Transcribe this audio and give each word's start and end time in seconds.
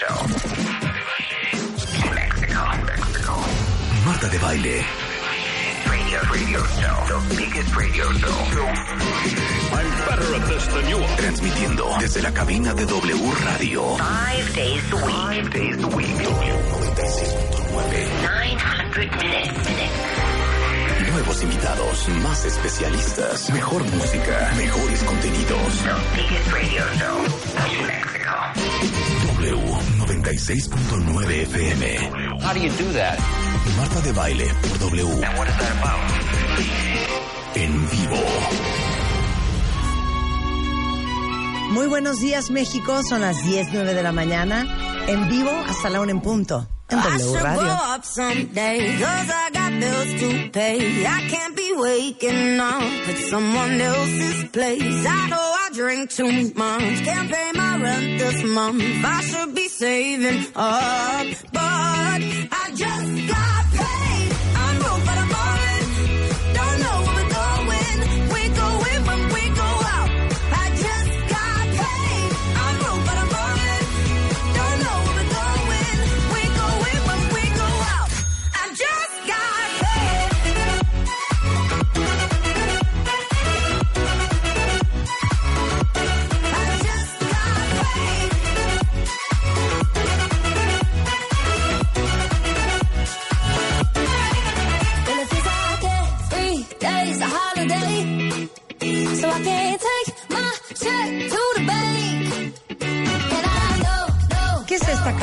Show. 0.00 0.16
Mexico, 2.14 2.62
Mexico. 2.86 3.34
Marta 4.06 4.28
de 4.28 4.38
baile. 4.38 4.82
Radio, 5.84 6.20
radio 6.32 6.64
show. 6.80 6.96
The 7.06 7.20
biggest 7.36 7.76
radio 7.76 8.10
show. 8.14 8.34
I'm 9.76 9.90
better 10.08 10.34
at 10.36 10.46
this 10.48 10.66
than 10.68 10.88
you 10.88 10.96
are. 10.96 11.16
Transmitiendo 11.16 11.84
desde 11.98 12.22
la 12.22 12.32
cabina 12.32 12.72
de 12.72 12.86
W 12.86 13.32
Radio. 13.44 13.96
Five 13.98 14.54
days 14.54 14.90
a 14.92 14.96
week. 14.96 15.04
Five 15.04 15.50
days 15.50 15.84
a 15.84 15.88
week. 15.88 16.06
W96.9. 16.06 18.22
900 18.22 19.10
minutes. 19.16 19.68
Nuevos 21.12 21.42
invitados, 21.42 22.08
más 22.22 22.44
especialistas, 22.46 23.50
mejor 23.50 23.84
música, 23.84 24.52
mejores 24.56 25.02
contenidos. 25.02 25.82
The 25.82 25.94
biggest 26.16 26.50
radio 26.52 26.84
show. 26.96 27.20
Mexico. 27.86 29.19
W96.9 29.40 31.24
FM. 31.48 31.82
How 32.42 32.52
do 32.52 32.60
you 32.60 32.68
do 32.76 32.92
that? 32.92 33.16
Marta 33.76 34.00
de 34.02 34.12
baile 34.12 34.46
por 34.60 34.76
W. 34.78 35.06
And 35.06 35.38
what 35.38 35.48
is 35.48 35.56
that 35.56 35.72
about? 35.80 36.00
En 37.56 37.88
vivo. 37.88 38.20
Muy 41.72 41.86
buenos 41.86 42.20
días, 42.20 42.50
México. 42.50 43.02
Son 43.02 43.22
las 43.22 43.42
10, 43.44 43.68
9 43.72 43.94
de 43.94 44.02
la 44.02 44.12
mañana. 44.12 44.66
En 45.06 45.26
vivo 45.28 45.50
hasta 45.66 45.88
la 45.88 46.00
1 46.00 46.10
en 46.10 46.20
punto. 46.20 46.68
En 46.90 46.98
I 46.98 47.02
W 47.02 47.18
should 47.18 47.42
Radio. 47.42 47.62
grow 47.62 47.94
up 47.94 48.04
someday, 48.04 48.98
cause 48.98 49.30
I 49.30 49.50
drink 55.72 56.10
too 56.10 56.52
much. 56.54 57.04
Can't 57.04 57.30
pay 57.30 57.52
my 57.54 57.82
rent 57.82 58.18
this 58.18 58.42
month. 58.44 58.82
I 59.04 59.20
should 59.22 59.54
be 59.54 59.68
saving 59.68 60.46
up, 60.56 61.26
but 61.52 62.20
I 62.52 62.72
just 62.74 63.28
got. 63.28 63.59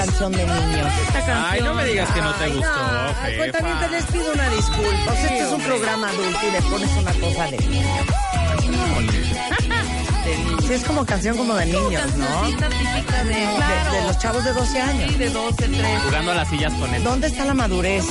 Canción 0.07 0.31
de 0.31 0.45
niños? 0.45 0.93
Ay, 1.49 1.61
no 1.61 1.73
me 1.73 1.85
digas 1.85 2.09
que 2.11 2.21
no 2.21 2.33
te 2.33 2.47
gustó, 2.49 2.69
Ay, 3.21 3.31
jefa. 3.33 3.37
cuentamiento, 3.37 3.87
les 3.89 4.05
pido 4.05 4.33
una 4.33 4.49
disculpa. 4.49 5.11
O 5.11 5.15
sea, 5.15 5.23
este 5.25 5.39
es 5.39 5.51
un 5.51 5.61
programa 5.61 6.09
adulto 6.09 6.39
y 6.47 6.51
le 6.51 6.61
pones 6.61 6.91
una 6.97 7.13
cosa 7.13 7.45
de... 7.51 7.57
Sí, 10.67 10.73
es 10.73 10.83
como 10.83 11.05
canción 11.05 11.37
como 11.37 11.55
de 11.55 11.65
niños, 11.67 12.15
¿no? 12.17 12.41
Típica 12.41 12.67
de, 13.23 13.33
claro, 13.55 13.91
De, 13.93 13.97
de 14.01 14.03
los 14.07 14.17
chavos 14.19 14.43
de 14.43 14.51
12 14.51 14.81
años. 14.81 15.11
sí, 15.11 15.17
de 15.17 15.29
12, 15.29 15.55
13. 15.55 15.83
Jugando 16.05 16.31
a 16.31 16.35
las 16.35 16.49
sillas 16.49 16.73
con 16.73 16.93
él. 16.93 17.03
¿Dónde 17.05 17.27
está 17.27 17.45
la 17.45 17.53
madurez? 17.53 18.03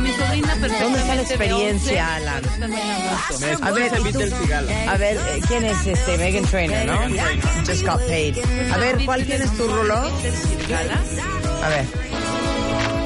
Mi 0.00 0.10
sobrina 0.10 0.56
¿Dónde 0.80 0.98
está 0.98 1.14
la 1.14 1.22
experiencia, 1.22 1.68
11, 1.76 2.00
Alan? 2.00 2.42
también 2.58 2.82
a 3.62 3.70
ver. 3.70 3.92
A 4.88 4.96
ver, 4.96 5.16
eh, 5.16 5.40
¿quién 5.46 5.64
es 5.64 5.86
este? 5.86 6.18
Megan 6.18 6.44
Trainer, 6.44 6.86
¿no? 6.86 6.98
Just 7.66 7.86
got 7.86 8.00
paid. 8.08 8.36
A 8.72 8.78
ver, 8.78 9.04
¿cuál 9.04 9.24
tienes 9.24 9.56
tu 9.56 9.68
Rulo? 9.68 10.10
A 11.62 11.68
ver. 11.68 11.86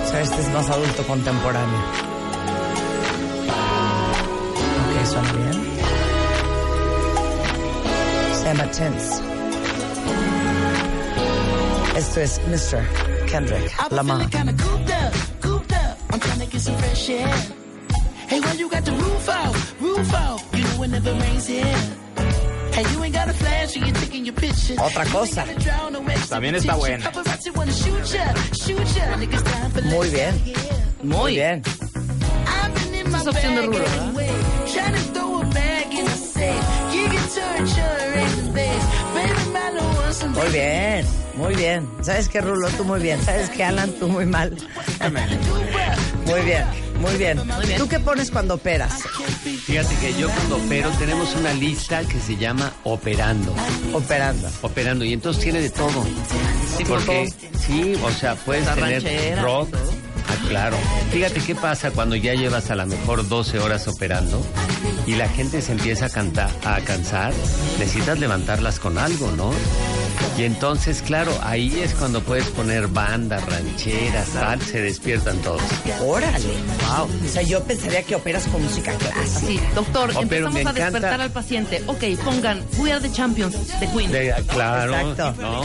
O 0.04 0.08
sea, 0.08 0.20
este 0.20 0.40
es 0.40 0.48
más 0.48 0.68
adulto 0.70 1.06
contemporáneo. 1.06 1.78
Ok, 4.80 5.06
suena 5.06 5.32
bien. 5.32 5.66
Se 8.34 8.44
llama 8.44 8.70
Tense. 8.70 9.22
Esto 11.96 12.20
es 12.20 12.40
Mr. 12.48 12.82
Kendrick 13.26 13.72
Lamar. 13.90 14.28
kinda 14.30 14.52
cooped 14.52 14.90
up, 14.90 15.14
cooped 15.40 15.72
up. 15.72 15.98
I'm 16.12 16.20
trying 16.20 16.40
to 16.40 16.46
get 16.46 16.60
some 16.60 16.76
fresh 16.76 17.08
air. 17.10 17.28
Hey, 18.28 18.40
why 18.40 18.52
you 18.52 18.68
got 18.68 18.84
the 18.84 18.92
roof 18.92 19.28
out, 19.28 19.56
roof 19.80 20.14
out? 20.14 20.40
You 20.52 20.64
know 20.64 20.82
it 20.82 20.90
never 20.90 21.12
rains 21.14 21.46
here. 21.46 22.05
Otra 24.78 25.04
cosa. 25.06 25.44
También 26.28 26.54
está 26.54 26.74
buena. 26.76 27.10
Muy 29.84 30.08
bien. 30.10 30.42
Muy 31.02 31.32
bien. 31.34 31.62
Esa 33.06 33.18
es 33.18 33.26
opción 33.26 33.54
de 33.54 33.62
Rulo. 33.62 33.84
Muy 40.34 40.48
bien. 40.52 41.06
Muy 41.36 41.54
bien. 41.54 41.88
¿Sabes 42.02 42.28
qué, 42.28 42.40
Rulo? 42.40 42.68
Tú 42.70 42.84
muy 42.84 43.00
bien. 43.00 43.22
¿Sabes 43.22 43.48
qué, 43.50 43.64
Alan? 43.64 43.90
Tú 43.92 44.08
muy 44.08 44.26
mal. 44.26 44.56
Muy 46.26 46.40
bien. 46.42 46.64
Muy 47.00 47.16
bien. 47.16 47.40
¿Tú 47.76 47.88
qué 47.88 48.00
pones 48.00 48.30
cuando 48.30 48.54
operas? 48.54 49.02
Fíjate 49.64 49.94
que 49.96 50.14
yo 50.18 50.28
cuando 50.30 50.56
opero 50.56 50.90
tenemos 50.98 51.34
una 51.36 51.52
lista 51.54 52.02
que 52.04 52.18
se 52.18 52.36
llama 52.36 52.72
Operando. 52.84 53.54
Operando. 53.92 54.48
Operando. 54.62 55.04
Y 55.04 55.12
entonces 55.12 55.42
tiene 55.42 55.60
de 55.60 55.70
todo. 55.70 56.04
Porque, 56.88 57.32
sí, 57.58 57.94
o 58.02 58.10
sea, 58.10 58.34
puedes 58.34 58.66
La 58.66 58.74
tener 58.74 59.02
ranchera, 59.02 59.42
rock. 59.42 59.70
todo. 59.70 59.92
Ah, 60.28 60.48
claro. 60.48 60.76
Fíjate 61.12 61.40
qué 61.40 61.54
pasa 61.54 61.90
cuando 61.92 62.16
ya 62.16 62.34
llevas 62.34 62.70
a 62.70 62.74
lo 62.74 62.86
mejor 62.86 63.28
12 63.28 63.60
horas 63.60 63.86
operando 63.86 64.44
y 65.06 65.14
la 65.14 65.28
gente 65.28 65.62
se 65.62 65.72
empieza 65.72 66.06
a, 66.06 66.10
cantar, 66.10 66.50
a 66.64 66.80
cansar. 66.80 67.32
Necesitas 67.78 68.18
levantarlas 68.18 68.80
con 68.80 68.98
algo, 68.98 69.30
¿no? 69.32 69.52
Y 70.38 70.44
entonces, 70.44 71.02
claro, 71.02 71.32
ahí 71.42 71.80
es 71.80 71.94
cuando 71.94 72.20
puedes 72.20 72.46
poner 72.48 72.88
bandas, 72.88 73.44
rancheras, 73.46 74.28
tal, 74.30 74.60
se 74.60 74.82
despiertan 74.82 75.38
todos. 75.38 75.62
Órale. 76.04 76.44
Wow. 76.86 77.08
O 77.24 77.28
sea, 77.28 77.42
yo 77.42 77.62
pensaría 77.64 78.02
que 78.02 78.14
operas 78.16 78.44
con 78.48 78.62
música 78.62 78.92
clásica. 78.94 79.40
Sí, 79.46 79.60
doctor, 79.74 80.12
Oh, 80.14 80.22
empezamos 80.22 80.56
a 80.56 80.60
encanta- 80.60 80.84
despertar 80.90 81.20
al 81.20 81.30
paciente. 81.30 81.82
Ok, 81.86 82.04
pongan 82.24 82.62
We 82.78 82.92
Are 82.92 83.00
the 83.00 83.10
Champions 83.14 83.54
de 83.80 83.86
Queen. 83.88 84.12
De- 84.12 84.34
claro, 84.48 84.94
Exacto. 84.94 85.34
¿no? 85.42 85.64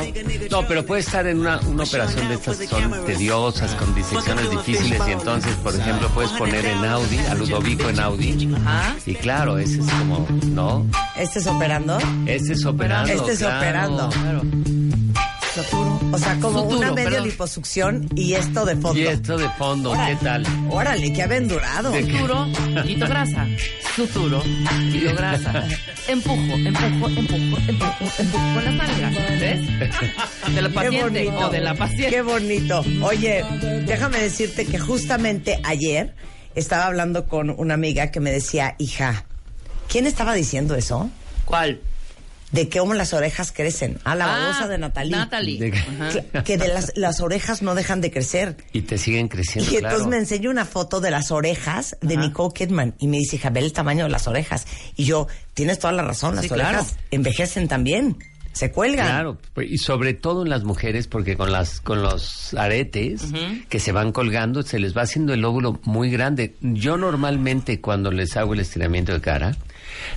No, 0.62 0.68
pero 0.68 0.86
puede 0.86 1.02
estar 1.02 1.28
en 1.28 1.40
una, 1.40 1.60
una 1.62 1.84
operación 1.84 2.28
de 2.30 2.36
estas 2.36 2.58
que 2.58 2.68
son 2.68 3.06
tediosas, 3.06 3.72
con 3.76 3.94
disecciones 3.94 4.50
difíciles, 4.52 5.02
y 5.08 5.12
entonces, 5.12 5.54
por 5.58 5.76
ejemplo, 5.76 6.08
puedes 6.10 6.32
poner 6.32 6.66
en 6.66 6.86
Audi, 6.86 7.18
a 7.30 7.34
Ludovico 7.36 7.90
en 7.90 8.00
Audi. 8.00 8.54
Ajá. 8.66 8.96
Y 9.06 9.16
claro, 9.16 9.58
ese 9.58 9.80
es 9.82 9.86
como, 9.92 10.28
¿no? 10.46 10.86
¿Este 11.18 11.40
es 11.40 11.48
operando? 11.48 11.98
Este 12.26 12.54
es 12.54 12.66
operando. 12.66 13.12
Este 13.14 13.32
es 13.34 13.40
claro. 13.40 13.58
operando. 13.58 14.10
O 16.14 16.18
sea, 16.18 16.40
como 16.40 16.62
Suturo, 16.62 16.78
una 16.78 16.92
medio 16.94 17.10
perdón. 17.10 17.28
liposucción 17.28 18.10
y 18.16 18.34
esto 18.34 18.66
de 18.66 18.76
fondo. 18.78 18.98
Y 19.00 19.04
esto 19.08 19.38
de 19.38 19.50
fondo, 19.50 19.92
¿qué 19.94 20.18
tal? 20.24 20.46
Órale, 20.70 21.12
que 21.12 21.24
aventurado. 21.24 21.92
¿De 21.92 22.06
qué? 22.06 22.12
Suturo, 22.20 22.48
quito 22.86 23.08
grasa. 23.08 23.48
Suturo, 23.96 24.42
quito 24.92 25.14
grasa. 25.16 25.68
Empujo, 26.08 26.38
empujo, 26.38 27.08
empujo, 27.08 27.58
empujo, 27.68 28.06
empujo 28.18 28.54
con 28.54 28.66
la 28.66 28.72
nalga. 28.72 29.10
¿Ves? 29.40 29.68
De 30.56 30.62
la 30.62 30.70
Qué 30.70 30.74
paciente 30.76 31.02
bonito. 31.04 31.48
o 31.48 31.50
de 31.50 31.60
la 31.60 31.76
paciente. 31.76 32.10
Qué 32.10 32.22
bonito. 32.22 32.86
Oye, 33.04 33.44
déjame 33.86 34.20
decirte 34.20 34.66
que 34.66 34.80
justamente 34.80 35.60
ayer 35.64 36.16
estaba 36.56 36.86
hablando 36.88 37.28
con 37.28 37.50
una 37.50 37.74
amiga 37.74 38.10
que 38.12 38.20
me 38.22 38.32
decía, 38.32 38.76
hija, 38.80 39.26
¿quién 39.90 40.06
estaba 40.08 40.34
diciendo 40.34 40.76
eso? 40.76 41.10
¿Cuál? 41.46 41.82
De 42.52 42.70
cómo 42.70 42.94
las 42.94 43.14
orejas 43.14 43.52
crecen. 43.52 43.98
Ah, 44.04 44.16
la 44.16 44.26
Ah, 44.26 44.40
babosa 44.40 44.68
de 44.68 44.78
Natalie. 44.78 45.12
Natalie. 45.12 45.60
De- 45.60 45.72
Que, 45.72 46.44
que 46.44 46.58
de 46.58 46.68
las, 46.68 46.92
las 46.96 47.22
orejas 47.22 47.62
no 47.62 47.76
dejan 47.76 48.02
de 48.02 48.12
crecer. 48.12 48.58
Y 48.74 48.82
te 48.82 48.98
siguen 48.98 49.28
creciendo, 49.30 49.72
Y 49.72 49.76
entonces 49.76 50.00
claro. 50.00 50.10
me 50.12 50.18
enseña 50.18 50.50
una 50.50 50.66
foto 50.66 51.00
de 51.00 51.12
las 51.12 51.32
orejas 51.32 51.96
de 52.02 52.18
Nicole 52.18 52.54
Kidman 52.54 52.94
y 53.00 53.08
me 53.08 53.18
dice, 53.18 53.38
hija, 53.38 53.50
ve 53.50 53.62
el 53.62 53.72
tamaño 53.74 54.04
de 54.06 54.10
las 54.10 54.28
orejas. 54.28 54.66
Y 54.98 55.06
yo, 55.06 55.28
tienes 55.54 55.80
toda 55.80 55.94
la 55.94 56.04
razón, 56.04 56.36
las 56.36 56.46
Sí, 56.46 56.52
orejas 56.54 56.72
claro. 56.94 57.02
envejecen 57.12 57.68
también, 57.68 58.18
se 58.52 58.70
cuelgan. 58.70 59.08
Claro, 59.08 59.38
pues, 59.54 59.72
y 59.72 59.78
sobre 59.78 60.14
todo 60.14 60.44
en 60.44 60.50
las 60.50 60.66
mujeres, 60.66 61.08
porque 61.08 61.38
con 61.38 61.54
las 61.54 61.80
con 61.80 62.02
los 62.02 62.54
aretes 62.56 63.22
que 63.70 63.80
se 63.80 63.94
van 63.94 64.12
colgando 64.12 64.62
se 64.64 64.78
les 64.78 64.96
va 64.96 65.04
haciendo 65.04 65.34
el 65.34 65.40
lóbulo 65.40 65.80
muy 65.86 66.12
grande. 66.12 66.56
Yo 66.60 66.98
normalmente 66.98 67.80
cuando 67.80 68.12
les 68.12 68.36
hago 68.36 68.54
el 68.54 68.60
estiramiento 68.60 69.14
de 69.14 69.22
cara, 69.22 69.56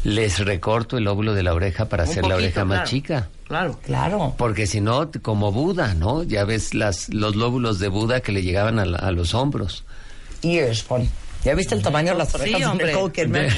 les 0.04 0.38
recorto 0.38 0.98
el 0.98 1.04
lóbulo 1.04 1.34
de 1.34 1.42
la 1.42 1.54
oreja 1.54 1.88
para 1.88 2.04
Un 2.04 2.10
hacer 2.10 2.26
la 2.26 2.36
oreja 2.36 2.64
más 2.64 2.76
claro. 2.78 2.90
chica. 2.90 3.28
Claro. 3.46 3.78
Claro. 3.84 4.34
Porque 4.38 4.66
si 4.66 4.80
no, 4.80 5.10
como 5.22 5.52
Buda, 5.52 5.94
¿no? 5.94 6.22
Ya 6.22 6.44
ves 6.44 6.74
las, 6.74 7.08
los 7.12 7.36
lóbulos 7.36 7.78
de 7.78 7.88
Buda 7.88 8.20
que 8.20 8.32
le 8.32 8.42
llegaban 8.42 8.78
a, 8.78 8.84
la- 8.86 8.98
a 8.98 9.10
los 9.12 9.34
hombros. 9.34 9.84
Ears, 10.42 10.82
pon. 10.82 11.08
¿Ya 11.44 11.54
viste 11.54 11.74
el 11.74 11.82
tamaño 11.82 12.12
de 12.12 12.18
las 12.18 12.30
Sí, 12.30 12.36
orejas 12.40 12.60
de 12.60 12.66
hombre. 12.66 12.86
Nicole 12.94 13.12
Kidman? 13.12 13.48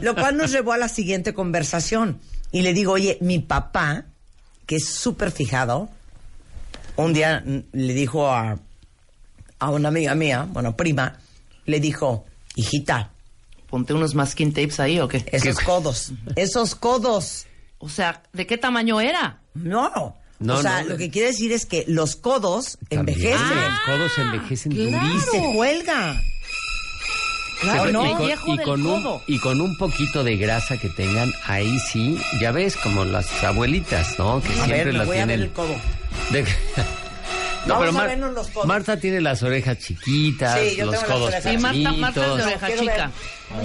Lo 0.00 0.14
cual 0.14 0.36
nos 0.36 0.52
llevó 0.52 0.72
a 0.72 0.78
la 0.78 0.88
siguiente 0.88 1.34
conversación. 1.34 2.20
Y 2.52 2.62
le 2.62 2.72
digo, 2.72 2.92
oye, 2.92 3.18
mi 3.20 3.40
papá, 3.40 4.04
que 4.66 4.76
es 4.76 4.88
súper 4.88 5.32
fijado, 5.32 5.88
un 6.96 7.12
día 7.12 7.42
le 7.72 7.92
dijo 7.94 8.28
a, 8.30 8.58
a 9.58 9.70
una 9.70 9.88
amiga 9.88 10.14
mía, 10.14 10.46
bueno, 10.50 10.76
prima, 10.76 11.18
le 11.66 11.80
dijo, 11.80 12.24
hijita, 12.54 13.10
Ponte 13.76 13.92
unos 13.92 14.14
masking 14.14 14.54
tapes 14.54 14.80
ahí 14.80 14.98
o 15.00 15.06
qué. 15.06 15.22
esos 15.32 15.58
codos, 15.60 16.12
esos 16.34 16.74
codos. 16.74 17.44
O 17.76 17.90
sea, 17.90 18.22
¿de 18.32 18.46
qué 18.46 18.56
tamaño 18.56 19.02
era? 19.02 19.40
No. 19.52 20.16
No, 20.38 20.54
o 20.54 20.62
sea, 20.62 20.80
no. 20.82 20.88
lo 20.90 20.96
que 20.96 21.10
quiere 21.10 21.28
decir 21.28 21.52
es 21.52 21.66
que 21.66 21.84
los 21.86 22.16
codos 22.16 22.78
También, 22.88 23.18
envejecen 23.18 23.56
Los 23.56 23.80
codos 23.84 24.12
envejecen 24.18 24.72
y 24.72 24.76
durísimo. 24.90 25.20
se 25.30 25.52
cuelga. 25.54 26.22
Claro, 27.60 27.82
Pero- 27.84 27.92
no. 27.92 28.06
y, 28.06 28.14
con, 28.14 28.26
viejo 28.26 28.54
y 28.54 28.56
del 28.56 28.66
con 28.66 28.86
un, 28.86 29.02
codo. 29.02 29.22
y 29.26 29.38
con 29.40 29.60
un 29.60 29.76
poquito 29.76 30.24
de 30.24 30.36
grasa 30.38 30.78
que 30.78 30.88
tengan, 30.88 31.30
ahí 31.46 31.78
sí, 31.92 32.18
ya 32.40 32.50
ves, 32.52 32.76
como 32.78 33.04
las 33.04 33.44
abuelitas, 33.44 34.18
¿no? 34.18 34.40
Que 34.42 34.48
A 34.52 34.64
siempre 34.64 34.84
ver, 34.84 34.94
las 34.94 35.06
voy 35.06 35.16
a 35.18 35.26
ver 35.26 35.28
tienen. 35.28 35.44
el 35.48 35.52
codo. 35.52 35.74
de- 36.32 36.46
No, 37.66 37.74
Vamos 37.74 37.88
pero 37.88 37.98
a 38.00 38.06
vernos 38.06 38.32
los 38.32 38.48
codos. 38.48 38.66
Marta 38.66 38.96
tiene 38.96 39.20
las 39.20 39.42
orejas 39.42 39.78
chiquitas, 39.78 40.58
Sí, 40.58 40.76
yo 40.76 40.86
los 40.86 40.94
tengo 40.94 41.02
las 41.02 41.04
codos 41.04 41.28
orejas 41.28 41.52
Sí, 41.52 41.58
Marta, 41.58 41.74
chiquitos. 41.76 41.98
Marta 42.00 42.20
es 42.20 42.26
de 42.36 42.42
oreja 42.44 42.66
quiero 42.66 42.82
chica. 42.82 43.10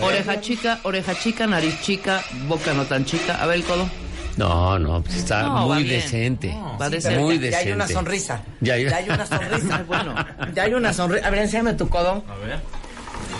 Oreja 0.01 0.41
chica, 0.41 0.79
oreja 0.83 1.15
chica, 1.19 1.47
nariz 1.47 1.81
chica, 1.81 2.23
boca 2.47 2.73
no 2.73 2.85
tan 2.85 3.05
chica. 3.05 3.41
A 3.41 3.45
ver 3.45 3.57
el 3.57 3.63
codo. 3.63 3.87
No, 4.37 4.79
no, 4.79 5.03
pues 5.03 5.17
está 5.17 5.43
No, 5.43 5.67
va 5.67 5.75
muy 5.75 5.83
bien. 5.83 6.01
decente. 6.01 6.55
Va 6.81 6.85
Sí, 6.87 6.91
decente. 6.93 7.19
Muy 7.19 7.35
ya, 7.35 7.41
ya 7.41 7.45
hay 7.45 7.51
decente. 7.65 7.73
una 7.73 7.87
sonrisa. 7.87 8.41
Ya 8.61 8.73
hay- 8.75 8.85
una 9.09 9.25
sonrisa. 9.25 9.75
Ay, 9.77 9.83
bueno. 9.87 10.15
Ya 10.55 10.63
hay 10.63 10.73
una 10.73 10.93
sonrisa. 10.93 11.27
A 11.27 11.29
ver, 11.29 11.39
enséñame 11.41 11.73
tu 11.73 11.89
codo. 11.89 12.23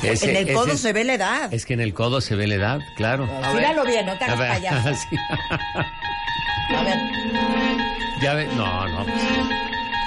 Ese- 0.03 0.29
en 0.31 0.35
el 0.35 0.43
ese 0.43 0.53
codo 0.53 0.73
es- 0.73 0.81
se 0.81 0.93
ve 0.93 1.03
la 1.03 1.13
edad. 1.13 1.53
Es 1.53 1.65
que 1.65 1.73
en 1.73 1.79
el 1.81 1.93
codo 1.93 2.21
se 2.21 2.35
ve 2.35 2.45
la 2.47 2.55
edad, 2.55 2.79
claro. 2.97 3.27
Míralo 3.55 3.85
bien, 3.85 4.05
no 4.05 4.17
te 4.17 4.25
A 4.25 4.27
hagas 4.27 4.39
ver, 4.39 4.49
payaso. 4.49 4.89
sí. 5.09 5.15
A 6.75 6.83
ver. 6.83 6.97
Ya 8.21 8.33
ve, 8.35 8.47
no, 8.55 8.87
no. 8.87 9.05
pues, 9.05 9.15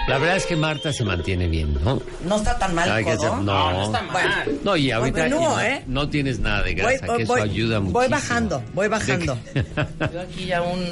la 0.08 0.18
verdad 0.18 0.36
es 0.36 0.46
que 0.46 0.56
Marta 0.56 0.92
se 0.92 1.02
mantiene 1.04 1.48
bien, 1.48 1.74
¿no? 1.82 2.00
No 2.26 2.36
está 2.36 2.58
tan 2.58 2.74
mal 2.74 2.90
Hay 2.90 3.04
que 3.04 3.12
hacer- 3.12 3.32
no, 3.32 3.90
Bueno, 4.12 4.30
No, 4.62 4.76
y 4.76 4.90
ahorita 4.90 5.14
Pues 5.18 5.26
y 5.26 5.34
menúo, 5.34 5.48
no, 5.50 5.60
¿eh? 5.60 5.82
no 5.86 6.08
tienes 6.08 6.38
nada 6.40 6.62
de 6.62 6.72
voy, 6.74 6.74
grasa, 6.74 7.06
voy- 7.06 7.16
que 7.16 7.22
eso 7.22 7.32
voy- 7.32 7.42
ayuda 7.42 7.80
mucho. 7.80 7.92
voy 7.92 8.08
bajando, 8.08 8.62
voy 8.74 8.88
bajando. 8.88 9.38
Yo 10.12 10.20
aquí 10.20 10.46
ya 10.46 10.62
un... 10.62 10.84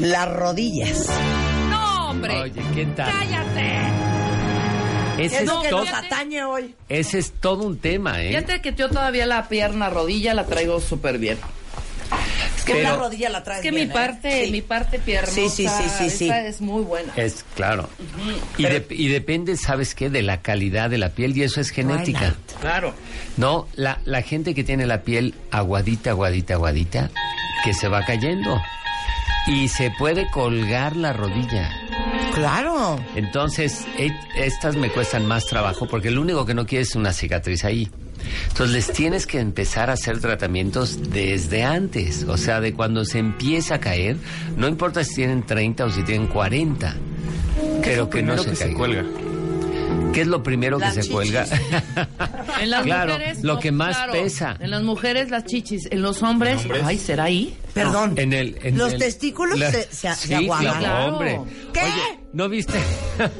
Las 0.00 0.28
rodillas. 0.32 1.06
¡No, 1.70 2.10
hombre! 2.10 2.40
Oye, 2.42 2.62
¿qué 2.74 2.86
tal? 2.86 3.10
¡Cállate! 3.12 3.80
Ese 5.18 5.36
Es 5.36 5.42
es, 5.42 5.48
lo 5.48 5.60
que 5.60 5.68
todo, 5.68 5.84
nos 5.84 5.92
atañe 5.92 6.44
hoy. 6.44 6.74
ese 6.88 7.18
es 7.18 7.32
todo 7.32 7.64
un 7.66 7.78
tema, 7.78 8.22
¿eh? 8.22 8.28
Fíjate 8.28 8.62
que 8.62 8.72
yo 8.74 8.88
todavía 8.88 9.26
la 9.26 9.48
pierna, 9.48 9.90
rodilla 9.90 10.32
la 10.32 10.46
traigo 10.46 10.80
súper 10.80 11.18
bien. 11.18 11.36
Es 12.60 12.66
que 12.66 12.72
Pero- 12.74 12.88
una 12.94 12.96
rodilla 13.04 13.30
la 13.30 13.42
traes 13.42 13.60
Es 13.60 13.62
que 13.62 13.70
bien, 13.70 13.86
mi 13.88 13.90
¿eh? 13.90 13.94
parte, 13.94 14.44
Sí. 14.44 14.50
mi 14.52 14.60
parte 14.60 14.98
pierna. 14.98 15.30
Sí, 15.30 15.48
sí, 15.48 15.66
sí, 15.66 15.84
sí, 15.98 16.10
sí. 16.10 16.30
es 16.30 16.60
muy 16.60 16.82
buena. 16.82 17.10
Es 17.16 17.42
claro. 17.56 17.88
Y, 18.58 18.64
Pero- 18.64 18.80
de- 18.80 18.94
y 18.94 19.08
depende, 19.08 19.56
¿sabes 19.56 19.94
qué? 19.94 20.10
De 20.10 20.20
la 20.22 20.42
calidad 20.42 20.90
de 20.90 20.98
la 20.98 21.08
piel 21.08 21.34
y 21.36 21.42
eso 21.42 21.60
es 21.62 21.70
genética. 21.70 22.18
Twilight. 22.18 22.60
Claro. 22.60 22.94
No, 23.38 23.66
la, 23.76 24.00
la 24.04 24.20
gente 24.20 24.54
que 24.54 24.62
tiene 24.62 24.86
la 24.86 25.02
piel 25.02 25.34
aguadita, 25.50 26.10
aguadita, 26.10 26.54
aguadita, 26.54 27.10
que 27.64 27.72
se 27.72 27.88
va 27.88 28.04
cayendo. 28.04 28.60
Y 29.46 29.68
se 29.68 29.90
puede 29.98 30.28
colgar 30.30 30.96
la 30.96 31.14
rodilla. 31.14 31.70
Claro. 32.34 33.02
Entonces, 33.16 33.86
e- 33.98 34.12
estas 34.36 34.76
me 34.76 34.90
cuestan 34.90 35.24
más 35.26 35.46
trabajo 35.46 35.86
porque 35.88 36.10
lo 36.10 36.20
único 36.20 36.44
que 36.44 36.52
no 36.54 36.66
quieres 36.66 36.90
es 36.90 36.96
una 36.96 37.12
cicatriz 37.14 37.64
ahí. 37.64 37.88
Entonces, 38.48 38.74
les 38.74 38.92
tienes 38.92 39.26
que 39.26 39.38
empezar 39.40 39.90
a 39.90 39.94
hacer 39.94 40.20
tratamientos 40.20 41.10
desde 41.10 41.62
antes, 41.62 42.24
o 42.24 42.36
sea, 42.36 42.60
de 42.60 42.72
cuando 42.74 43.04
se 43.04 43.18
empieza 43.18 43.76
a 43.76 43.80
caer, 43.80 44.16
no 44.56 44.68
importa 44.68 45.04
si 45.04 45.16
tienen 45.16 45.44
30 45.44 45.84
o 45.84 45.90
si 45.90 46.02
tienen 46.02 46.26
40, 46.26 46.94
pero 47.82 48.10
que 48.10 48.22
no 48.22 48.38
se, 48.38 48.52
caiga. 48.52 48.76
cuelga. 48.76 49.04
¿Qué 50.12 50.22
es 50.22 50.26
lo 50.26 50.42
primero 50.42 50.78
Las 50.78 50.90
que 50.94 51.02
se 51.02 51.08
chichis. 51.08 51.14
cuelga? 51.14 51.46
En 52.60 52.70
las 52.70 52.82
Claro, 52.82 53.12
mujeres. 53.14 53.42
lo 53.42 53.58
que 53.58 53.72
más 53.72 53.96
claro. 53.96 54.12
pesa. 54.12 54.56
En 54.60 54.70
las 54.70 54.82
mujeres, 54.82 55.30
las 55.30 55.44
chichis. 55.44 55.86
En 55.90 56.02
los 56.02 56.22
hombres. 56.22 56.60
Ay, 56.84 56.98
¿será 56.98 57.24
ahí? 57.24 57.56
Perdón. 57.72 58.14
En 58.16 58.32
el, 58.32 58.58
en 58.62 58.76
Los 58.76 58.92
el- 58.94 58.98
testículos 58.98 59.58
la- 59.58 59.70
se- 59.70 59.84
se- 59.84 60.14
se 60.14 60.28
sí, 60.28 60.34
aguadan. 60.34 60.78
claro, 60.78 61.14
hombre. 61.14 61.40
¿Qué? 61.72 61.80
Oye, 61.80 62.18
¿no 62.34 62.48
viste? 62.48 62.78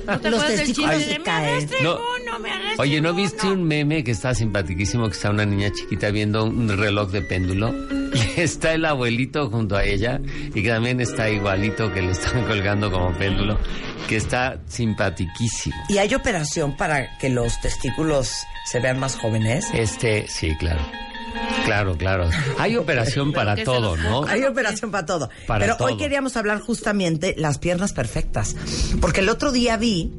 ¿No 0.07 0.21
te 0.21 0.31
Los 0.31 0.47
del 0.49 0.57
testículos 0.57 1.03
se 1.03 1.09
de, 1.09 1.19
"Me 1.19 1.25
caen. 1.25 1.49
arrastre 1.57 1.79
No. 1.83 1.95
uno, 2.23 2.39
me 2.39 2.51
arrastre 2.51 2.77
Oye, 2.79 3.01
¿no 3.01 3.11
uno"? 3.11 3.19
viste 3.21 3.47
un 3.49 3.65
meme 3.65 4.03
que 4.05 4.13
está 4.13 4.35
simpaticísimo, 4.35 5.07
que 5.09 5.13
está 5.17 5.31
una 5.31 5.45
niña 5.45 5.71
chiquita 5.73 6.11
viendo 6.11 6.45
un 6.45 6.69
reloj 6.79 7.11
de 7.11 7.23
péndulo? 7.23 7.75
Y 8.13 8.19
está 8.41 8.73
el 8.75 8.85
abuelito 8.85 9.51
junto 9.51 9.77
a 9.77 9.85
ella, 9.85 10.21
y 10.55 10.63
que 10.63 10.69
también 10.69 11.01
está 11.01 11.29
igualito 11.31 11.93
que 11.93 12.03
le 12.03 12.13
están 12.13 12.45
colgando 12.47 12.91
como 12.91 13.17
péndulo, 13.17 13.59
que 14.09 14.17
está 14.17 14.61
simpatiquísimo. 14.67 15.77
¿Y 15.89 15.99
hay 15.99 16.15
operación 16.15 16.77
para 16.77 17.19
que 17.19 17.29
los 17.29 17.61
testículos 17.61 18.33
se 18.71 18.81
vean 18.81 18.99
más 18.99 19.17
jóvenes? 19.17 19.67
Este, 19.73 20.27
sí, 20.29 20.55
claro. 20.57 20.81
Claro, 21.65 21.97
claro. 21.97 22.29
Hay 22.59 22.77
operación 22.77 23.33
para 23.33 23.57
todo, 23.63 23.97
¿no? 23.97 24.25
Hay 24.27 24.43
operación 24.45 24.91
para 24.91 25.07
todo. 25.07 25.31
Para 25.47 25.65
Pero 25.65 25.85
hoy 25.85 25.97
queríamos 25.97 26.37
hablar 26.37 26.61
justamente 26.61 27.35
las 27.39 27.59
piernas 27.59 27.93
perfectas. 27.93 28.57
Porque 29.01 29.21
el 29.21 29.29
otro 29.29 29.53
día 29.53 29.77
vi 29.77 30.13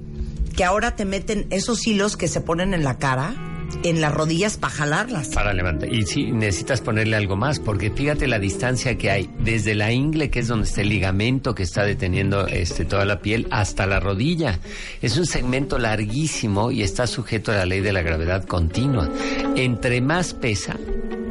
que 0.55 0.63
ahora 0.63 0.95
te 0.95 1.05
meten 1.05 1.47
esos 1.49 1.85
hilos 1.87 2.17
que 2.17 2.27
se 2.27 2.41
ponen 2.41 2.73
en 2.73 2.83
la 2.83 2.97
cara, 2.97 3.35
en 3.83 4.01
las 4.01 4.13
rodillas 4.13 4.57
para 4.57 4.73
jalarlas. 4.73 5.29
Para 5.29 5.53
levantar. 5.53 5.93
Y 5.93 6.05
sí, 6.05 6.31
necesitas 6.31 6.81
ponerle 6.81 7.15
algo 7.15 7.35
más, 7.35 7.59
porque 7.59 7.91
fíjate 7.91 8.27
la 8.27 8.39
distancia 8.39 8.97
que 8.97 9.11
hay 9.11 9.29
desde 9.39 9.75
la 9.75 9.91
ingle, 9.91 10.29
que 10.29 10.39
es 10.39 10.47
donde 10.47 10.67
está 10.67 10.81
el 10.81 10.89
ligamento 10.89 11.55
que 11.55 11.63
está 11.63 11.83
deteniendo 11.83 12.47
este, 12.47 12.85
toda 12.85 13.05
la 13.05 13.19
piel, 13.19 13.47
hasta 13.51 13.85
la 13.85 13.99
rodilla. 13.99 14.59
Es 15.01 15.17
un 15.17 15.25
segmento 15.25 15.77
larguísimo 15.77 16.71
y 16.71 16.83
está 16.83 17.07
sujeto 17.07 17.51
a 17.51 17.55
la 17.55 17.65
ley 17.65 17.81
de 17.81 17.93
la 17.93 18.01
gravedad 18.01 18.45
continua. 18.45 19.09
Entre 19.55 20.01
más 20.01 20.33
pesa, 20.33 20.77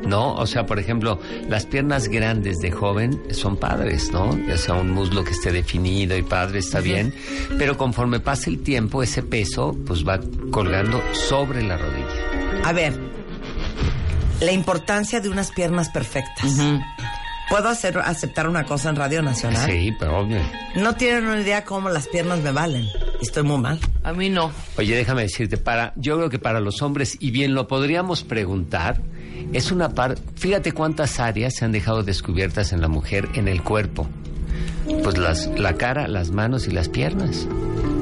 ¿no? 0.06 0.34
O 0.34 0.46
sea, 0.46 0.66
por 0.66 0.78
ejemplo, 0.78 1.20
las 1.48 1.66
piernas 1.66 2.08
grandes 2.08 2.58
de 2.58 2.70
joven 2.70 3.20
son 3.30 3.56
padres, 3.56 4.10
¿no? 4.12 4.36
Ya 4.46 4.56
sea 4.56 4.74
un 4.74 4.90
muslo 4.90 5.24
que 5.24 5.30
esté 5.30 5.52
definido 5.52 6.16
y 6.16 6.22
padre, 6.22 6.58
está 6.58 6.80
bien, 6.80 7.14
pero 7.58 7.76
conforme 7.76 8.20
pasa 8.20 8.50
el 8.50 8.62
tiempo, 8.62 9.02
ese 9.02 9.22
peso 9.22 9.76
pues 9.86 10.06
va 10.06 10.20
colgando 10.50 11.02
sobre 11.12 11.62
la 11.62 11.76
rodilla. 11.76 12.64
A 12.64 12.72
ver, 12.72 12.98
la 14.40 14.52
importancia 14.52 15.20
de 15.20 15.28
unas 15.28 15.50
piernas 15.50 15.90
perfectas. 15.90 16.52
¿Puedo 17.48 17.68
hacer, 17.68 17.98
aceptar 17.98 18.48
una 18.48 18.64
cosa 18.64 18.90
en 18.90 18.96
Radio 18.96 19.22
Nacional? 19.22 19.68
Sí, 19.68 19.92
pero 19.98 20.20
obvio. 20.20 20.38
No 20.76 20.94
tienen 20.94 21.26
una 21.26 21.40
idea 21.40 21.64
cómo 21.64 21.88
las 21.88 22.06
piernas 22.06 22.38
me 22.40 22.52
valen. 22.52 22.86
Estoy 23.20 23.42
muy 23.42 23.58
mal. 23.58 23.78
A 24.02 24.12
mí 24.12 24.30
no. 24.30 24.50
Oye, 24.78 24.96
déjame 24.96 25.22
decirte, 25.22 25.56
para, 25.56 25.92
yo 25.96 26.16
creo 26.16 26.30
que 26.30 26.38
para 26.38 26.60
los 26.60 26.82
hombres, 26.82 27.16
y 27.20 27.30
bien 27.30 27.54
lo 27.54 27.68
podríamos 27.68 28.22
preguntar, 28.24 29.00
es 29.52 29.70
una 29.70 29.90
par, 29.90 30.16
fíjate 30.36 30.72
cuántas 30.72 31.20
áreas 31.20 31.54
se 31.54 31.64
han 31.64 31.72
dejado 31.72 32.02
descubiertas 32.02 32.72
en 32.72 32.80
la 32.80 32.88
mujer, 32.88 33.28
en 33.34 33.48
el 33.48 33.62
cuerpo. 33.62 34.08
Pues 35.02 35.18
las, 35.18 35.46
la 35.58 35.74
cara, 35.74 36.08
las 36.08 36.30
manos 36.30 36.66
y 36.66 36.70
las 36.70 36.88
piernas. 36.88 37.46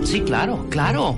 Sí, 0.04 0.20
claro, 0.20 0.66
claro. 0.70 1.16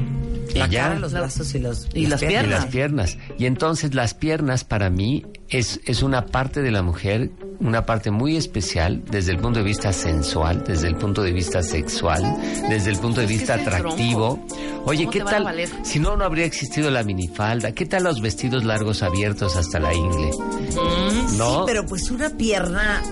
La 0.55 0.67
Y 0.67 0.71
ya. 0.71 0.83
cara, 0.89 0.99
los 0.99 1.13
brazos 1.13 1.55
y, 1.55 1.59
los, 1.59 1.87
Y 1.95 2.07
las 2.07 2.23
Y 2.23 2.27
piernas. 2.27 2.63
las 2.63 2.67
piernas. 2.73 3.19
Y 3.39 3.47
entonces 3.47 3.95
las 3.95 4.15
piernas 4.15 4.65
para 4.65 4.91
mí 4.91 5.25
es, 5.49 5.81
es 5.87 6.03
una 6.03 6.27
parte 6.27 6.61
de 6.63 6.71
la 6.71 6.83
mujer, 6.83 7.31
una 7.61 7.87
parte 7.87 8.11
muy 8.11 8.37
especial 8.37 9.03
desde 9.11 9.33
el 9.33 9.39
punto 9.39 9.61
de 9.61 9.65
vista 9.65 9.93
sensual, 9.93 10.65
desde 10.67 10.89
el 10.89 10.97
punto 10.97 11.23
de 11.23 11.33
vista 11.33 11.63
sexual, 11.63 12.23
desde 12.69 12.91
el 12.91 12.99
punto 12.99 13.21
de 13.21 13.27
Es 13.27 13.33
vista 13.33 13.55
atractivo. 13.55 14.45
Oye, 14.87 15.05
¿Cómo 15.05 15.11
¿qué 15.13 15.21
tal? 15.21 15.55
Si 15.85 15.99
no, 15.99 16.17
no 16.17 16.25
habría 16.25 16.47
existido 16.47 16.91
la 16.91 17.03
minifalda. 17.05 17.73
¿Qué 17.73 17.87
tal 17.87 18.05
los 18.05 18.21
vestidos 18.21 18.65
largos 18.65 19.03
abiertos 19.03 19.57
hasta 19.57 19.79
la 19.79 19.95
ingle? 19.95 20.31
Mm. 20.33 21.37
¿No? 21.37 21.59
Sí, 21.61 21.63
pero 21.67 21.87
pues 21.87 22.11
una 22.11 22.31
pierna 22.31 23.03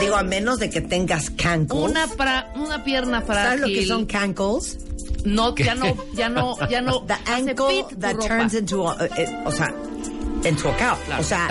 Digo, 0.00 0.16
a 0.16 0.22
menos 0.24 0.58
de 0.58 0.70
que 0.70 0.80
tengas 0.80 1.30
cankles. 1.30 1.80
Una, 1.90 2.06
pra- 2.08 2.46
una 2.56 2.82
pierna 2.82 3.22
frágil. 3.22 3.44
¿Sabes 3.44 3.60
lo 3.60 3.66
que 3.68 3.86
son 3.86 4.06
cankles? 4.06 4.78
No, 5.24 5.54
ya 5.56 5.74
no, 5.74 5.96
ya 6.14 6.28
no, 6.28 6.56
ya 6.68 6.80
no. 6.80 7.00
The 7.02 7.14
ankle 7.32 7.84
that 7.98 8.16
turns 8.26 8.54
into 8.54 8.88
a, 8.88 8.96
eh, 9.06 9.10
eh, 9.18 9.42
o 9.46 9.50
sea, 9.52 9.72
into 10.44 10.68
a 10.68 10.76
cow. 10.76 10.96
Claro. 11.06 11.20
O 11.22 11.24
sea, 11.24 11.48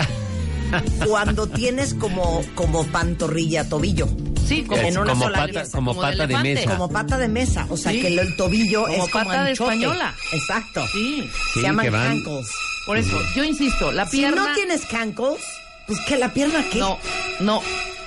cuando 1.06 1.46
tienes 1.48 1.94
como, 1.94 2.42
como 2.54 2.84
pantorrilla, 2.86 3.68
tobillo. 3.68 4.06
Sí, 4.46 4.62
como, 4.62 4.82
en 4.82 4.98
una 4.98 5.10
como 5.12 5.24
sola 5.24 5.38
pata, 5.46 5.64
como 5.72 5.96
pata 5.96 6.26
de 6.26 6.36
mesa. 6.38 6.70
Como 6.70 6.88
pata 6.90 7.18
de 7.18 7.28
mesa. 7.28 7.66
O 7.70 7.76
sea, 7.76 7.92
Sí. 7.92 8.00
que 8.02 8.08
el, 8.08 8.18
el 8.18 8.36
tobillo 8.36 8.82
Como 8.82 9.04
es 9.04 9.10
como 9.10 9.24
pata 9.24 9.44
de 9.44 9.52
española. 9.52 10.14
Exacto. 10.32 10.84
Sí. 10.92 11.28
Se 11.54 11.60
Sí, 11.60 11.62
llaman 11.62 11.90
cankles. 11.90 12.50
Por 12.86 12.98
eso, 12.98 13.18
yo 13.34 13.44
insisto, 13.44 13.90
la 13.92 14.04
Si 14.06 14.18
pierna. 14.18 14.46
no 14.48 14.54
tienes 14.54 14.84
cankles, 14.84 15.40
pues 15.86 15.98
que 16.06 16.18
la 16.18 16.32
pierna 16.34 16.62
qué? 16.70 16.78
No, 16.78 16.98
no. 17.40 17.62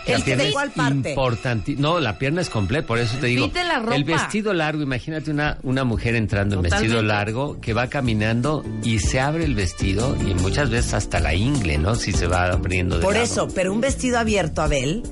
La 0.07 0.15
El 0.15 0.23
pierna 0.23 0.43
fit- 0.43 0.47
es 0.47 0.53
¿cuál 0.53 0.71
parte? 0.71 1.09
importante. 1.09 1.75
No, 1.77 1.99
la 1.99 2.17
pierna 2.17 2.41
es 2.41 2.49
completa, 2.49 2.87
por 2.87 2.99
eso 2.99 3.17
te 3.17 3.27
digo. 3.27 3.45
Quite 3.47 3.63
la 3.65 3.79
ropa. 3.79 3.95
El 3.95 4.03
vestido 4.03 4.53
largo, 4.53 4.81
imagínate 4.81 5.31
una, 5.31 5.57
una 5.63 5.83
mujer 5.83 6.15
entrando 6.15 6.55
en 6.55 6.63
Totalmente. 6.63 6.87
vestido 6.93 7.01
largo 7.03 7.59
que 7.61 7.73
va 7.73 7.87
caminando 7.87 8.63
y 8.83 8.99
se 8.99 9.19
abre 9.19 9.43
el 9.45 9.55
vestido 9.55 10.15
y 10.27 10.33
muchas 10.35 10.69
veces 10.69 10.93
hasta 10.93 11.19
la 11.19 11.33
ingle, 11.33 11.77
¿no? 11.77 11.95
Si 11.95 12.11
se 12.13 12.27
va 12.27 12.45
abriendo 12.45 12.97
de 12.97 13.03
Por 13.03 13.13
lado. 13.13 13.25
eso, 13.25 13.47
pero 13.53 13.73
un 13.73 13.81
vestido 13.81 14.17
abierto, 14.19 14.61
Abel, 14.61 15.03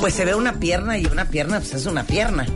pues 0.00 0.14
se 0.14 0.24
ve 0.24 0.34
una 0.34 0.54
pierna 0.60 0.98
y 0.98 1.06
una 1.06 1.26
pierna, 1.26 1.58
pues 1.60 1.74
es 1.74 1.86
una 1.86 2.04
pierna. 2.04 2.46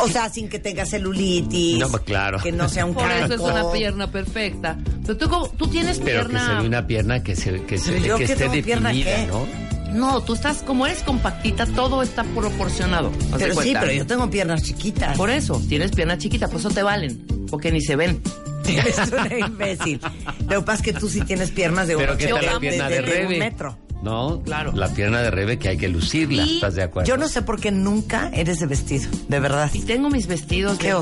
O 0.00 0.08
sea, 0.08 0.28
sin 0.28 0.48
que 0.48 0.58
tenga 0.58 0.84
celulitis. 0.84 1.78
No, 1.78 1.88
pues, 1.88 2.02
claro. 2.02 2.38
Que 2.42 2.52
no 2.52 2.68
sea 2.68 2.84
un 2.84 2.94
Por 2.94 3.10
eso 3.10 3.34
es 3.34 3.40
una 3.40 3.70
pierna 3.72 4.10
perfecta. 4.10 4.76
Pero 5.06 5.16
tú, 5.16 5.28
como- 5.28 5.48
tú 5.48 5.68
tienes 5.68 5.98
Pero 5.98 6.24
que 6.24 6.28
pierna. 6.28 6.46
se 6.46 6.54
ve 6.62 6.66
una 6.68 6.86
pierna 6.86 7.22
que, 7.22 7.34
se, 7.34 7.62
que, 7.62 7.78
se, 7.78 7.94
que 7.94 8.02
que 8.14 8.24
esté 8.24 8.62
pierna, 8.62 8.90
definida, 8.90 9.16
¿qué? 9.16 9.26
¿no? 9.26 9.65
No, 9.92 10.20
tú 10.22 10.34
estás, 10.34 10.58
como 10.58 10.86
eres 10.86 11.02
compactita, 11.02 11.66
todo 11.66 12.02
está 12.02 12.22
proporcionado. 12.24 13.10
Pero 13.38 13.60
sí, 13.60 13.72
pero 13.78 13.92
yo 13.92 14.06
tengo 14.06 14.28
piernas 14.30 14.62
chiquitas. 14.62 15.16
Por 15.16 15.30
eso, 15.30 15.62
tienes 15.68 15.90
pierna 15.92 16.18
chiquita, 16.18 16.48
por 16.48 16.60
eso 16.60 16.70
te 16.70 16.82
valen. 16.82 17.24
Porque 17.50 17.70
ni 17.72 17.80
se 17.80 17.96
ven. 17.96 18.20
Eres 18.66 18.98
una 19.12 19.38
imbécil. 19.38 20.00
Lo 20.48 20.60
que 20.60 20.62
pasa 20.66 20.74
es 20.74 20.82
que 20.82 20.92
tú 20.92 21.08
sí 21.08 21.20
tienes 21.20 21.52
piernas 21.52 21.86
de 21.86 21.96
Pero 21.96 22.12
un 22.12 22.18
¿qué 22.18 22.26
tal 22.26 22.46
la 22.46 22.58
pierna 22.58 22.88
de- 22.88 22.96
de, 22.96 23.02
de 23.02 23.08
un 23.08 23.16
Rebe? 23.28 23.38
metro. 23.38 23.78
No, 24.02 24.42
Claro. 24.44 24.72
La 24.72 24.88
pierna 24.88 25.20
de 25.22 25.30
Rebe 25.30 25.58
que 25.58 25.68
hay 25.68 25.76
que 25.78 25.88
lucirla, 25.88 26.42
Y 26.44 26.56
¿estás 26.56 26.74
de 26.74 26.82
acuerdo? 26.82 27.08
Yo 27.08 27.16
no 27.16 27.28
sé 27.28 27.42
por 27.42 27.60
qué 27.60 27.70
nunca 27.70 28.28
eres 28.34 28.58
de 28.60 28.66
vestido, 28.66 29.08
de 29.28 29.40
verdad. 29.40 29.70
Y 29.72 29.80
tengo 29.82 30.10
mis 30.10 30.26
vestidos 30.26 30.78
Qué 30.78 30.88
de. 30.88 30.92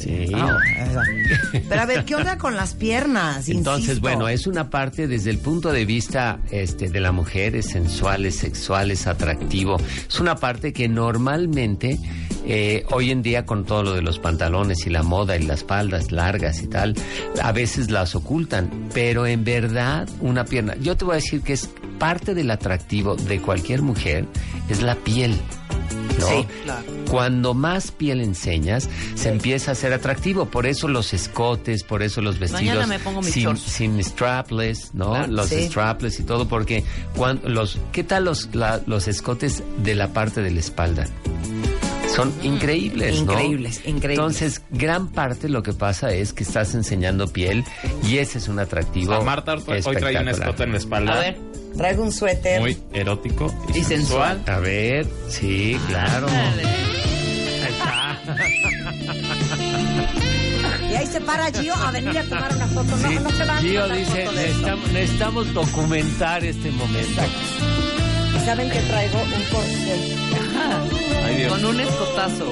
Sí. 0.00 0.26
Ah, 0.34 0.56
Pero 1.68 1.80
a 1.80 1.86
ver, 1.86 2.04
¿qué 2.04 2.14
onda 2.14 2.38
con 2.38 2.56
las 2.56 2.74
piernas? 2.74 3.48
Entonces, 3.48 3.88
Insisto. 3.88 4.00
bueno, 4.00 4.28
es 4.28 4.46
una 4.46 4.70
parte 4.70 5.06
desde 5.06 5.30
el 5.30 5.38
punto 5.38 5.72
de 5.72 5.84
vista 5.84 6.40
este, 6.50 6.88
de 6.88 7.00
la 7.00 7.12
mujer, 7.12 7.56
es 7.56 7.66
sensual, 7.66 8.26
es 8.26 8.36
sexual, 8.36 8.90
es 8.90 9.06
atractivo. 9.06 9.76
Es 10.08 10.20
una 10.20 10.36
parte 10.36 10.72
que 10.72 10.88
normalmente, 10.88 11.98
eh, 12.46 12.84
hoy 12.90 13.10
en 13.10 13.22
día 13.22 13.44
con 13.44 13.64
todo 13.64 13.82
lo 13.82 13.92
de 13.92 14.02
los 14.02 14.18
pantalones 14.18 14.86
y 14.86 14.90
la 14.90 15.02
moda 15.02 15.36
y 15.36 15.42
las 15.42 15.64
faldas 15.64 16.10
largas 16.12 16.62
y 16.62 16.66
tal, 16.66 16.94
a 17.42 17.52
veces 17.52 17.90
las 17.90 18.14
ocultan. 18.14 18.88
Pero 18.94 19.26
en 19.26 19.44
verdad, 19.44 20.08
una 20.20 20.44
pierna, 20.44 20.76
yo 20.80 20.96
te 20.96 21.04
voy 21.04 21.12
a 21.12 21.16
decir 21.16 21.42
que 21.42 21.52
es 21.52 21.70
parte 21.98 22.34
del 22.34 22.50
atractivo 22.50 23.14
de 23.16 23.40
cualquier 23.40 23.82
mujer, 23.82 24.26
es 24.68 24.82
la 24.82 24.94
piel. 24.96 25.36
¿No? 26.18 26.26
Sí, 26.26 26.46
claro. 26.64 26.82
Cuando 27.10 27.54
más 27.54 27.90
piel 27.90 28.20
enseñas, 28.20 28.88
se 29.14 29.28
empieza 29.30 29.72
a 29.72 29.74
ser 29.74 29.92
atractivo. 29.92 30.46
Por 30.46 30.66
eso 30.66 30.86
los 30.88 31.12
escotes, 31.12 31.82
por 31.82 32.02
eso 32.02 32.20
los 32.20 32.38
vestidos 32.38 32.62
Mañana 32.62 32.86
me 32.86 32.98
pongo 32.98 33.20
mis 33.22 33.32
sin, 33.32 33.56
sin 33.56 34.02
strapless, 34.04 34.94
¿no? 34.94 35.10
Claro, 35.10 35.32
los 35.32 35.48
sí. 35.48 35.66
strapless 35.68 36.20
y 36.20 36.22
todo, 36.22 36.46
porque 36.48 36.84
cuando 37.16 37.48
los, 37.48 37.78
¿qué 37.92 38.04
tal 38.04 38.24
los, 38.26 38.54
la- 38.54 38.80
los 38.86 39.08
escotes 39.08 39.62
de 39.82 39.94
la 39.94 40.08
parte 40.12 40.40
de 40.42 40.50
la 40.52 40.60
espalda? 40.60 41.06
Son 42.14 42.32
increíbles, 42.42 43.22
¿no? 43.22 43.32
Increíbles, 43.32 43.76
increíbles. 43.86 44.18
Entonces, 44.18 44.62
gran 44.70 45.08
parte 45.08 45.48
lo 45.48 45.62
que 45.62 45.72
pasa 45.72 46.12
es 46.12 46.32
que 46.32 46.42
estás 46.42 46.74
enseñando 46.74 47.28
piel 47.28 47.64
y 48.08 48.18
ese 48.18 48.38
es 48.38 48.48
un 48.48 48.58
atractivo. 48.58 49.12
A 49.14 49.20
Marta 49.20 49.54
hoy 49.54 49.80
trae 49.96 50.20
un 50.20 50.28
escote 50.28 50.64
en 50.64 50.72
la 50.72 50.78
espalda. 50.78 51.14
A 51.14 51.20
ver, 51.20 51.38
Traigo 51.76 52.02
un 52.02 52.12
suéter. 52.12 52.60
Muy 52.60 52.78
erótico 52.92 53.52
y, 53.74 53.78
Y 53.78 53.84
sensual. 53.84 54.36
sensual. 54.38 54.56
A 54.56 54.60
ver, 54.60 55.06
sí, 55.28 55.78
claro. 55.88 56.26
Dale. 56.26 56.62
Ahí 56.64 57.72
está. 57.72 58.18
Y 60.90 60.94
ahí 60.94 61.06
se 61.06 61.20
para 61.20 61.50
Gio 61.52 61.74
a 61.74 61.90
venir 61.92 62.18
a 62.18 62.24
tomar 62.24 62.54
una 62.54 62.66
foto. 62.66 62.96
No, 62.96 63.08
Sí, 63.08 63.18
no 63.22 63.30
se 63.30 63.44
va 63.44 63.56
a 63.56 63.60
Gio 63.60 63.88
dice, 63.88 64.04
foto 64.04 64.14
de 64.14 64.24
esto. 64.24 64.32
necesitamos, 64.32 64.92
necesitamos 64.92 65.54
documentar 65.54 66.44
este 66.44 66.70
momento. 66.72 67.22
¿Y 68.36 68.44
saben 68.44 68.70
que 68.70 68.80
traigo 68.80 69.18
un 69.22 69.42
Dios. 71.36 71.52
Con 71.52 71.64
un 71.64 71.80
escotazo. 71.80 72.44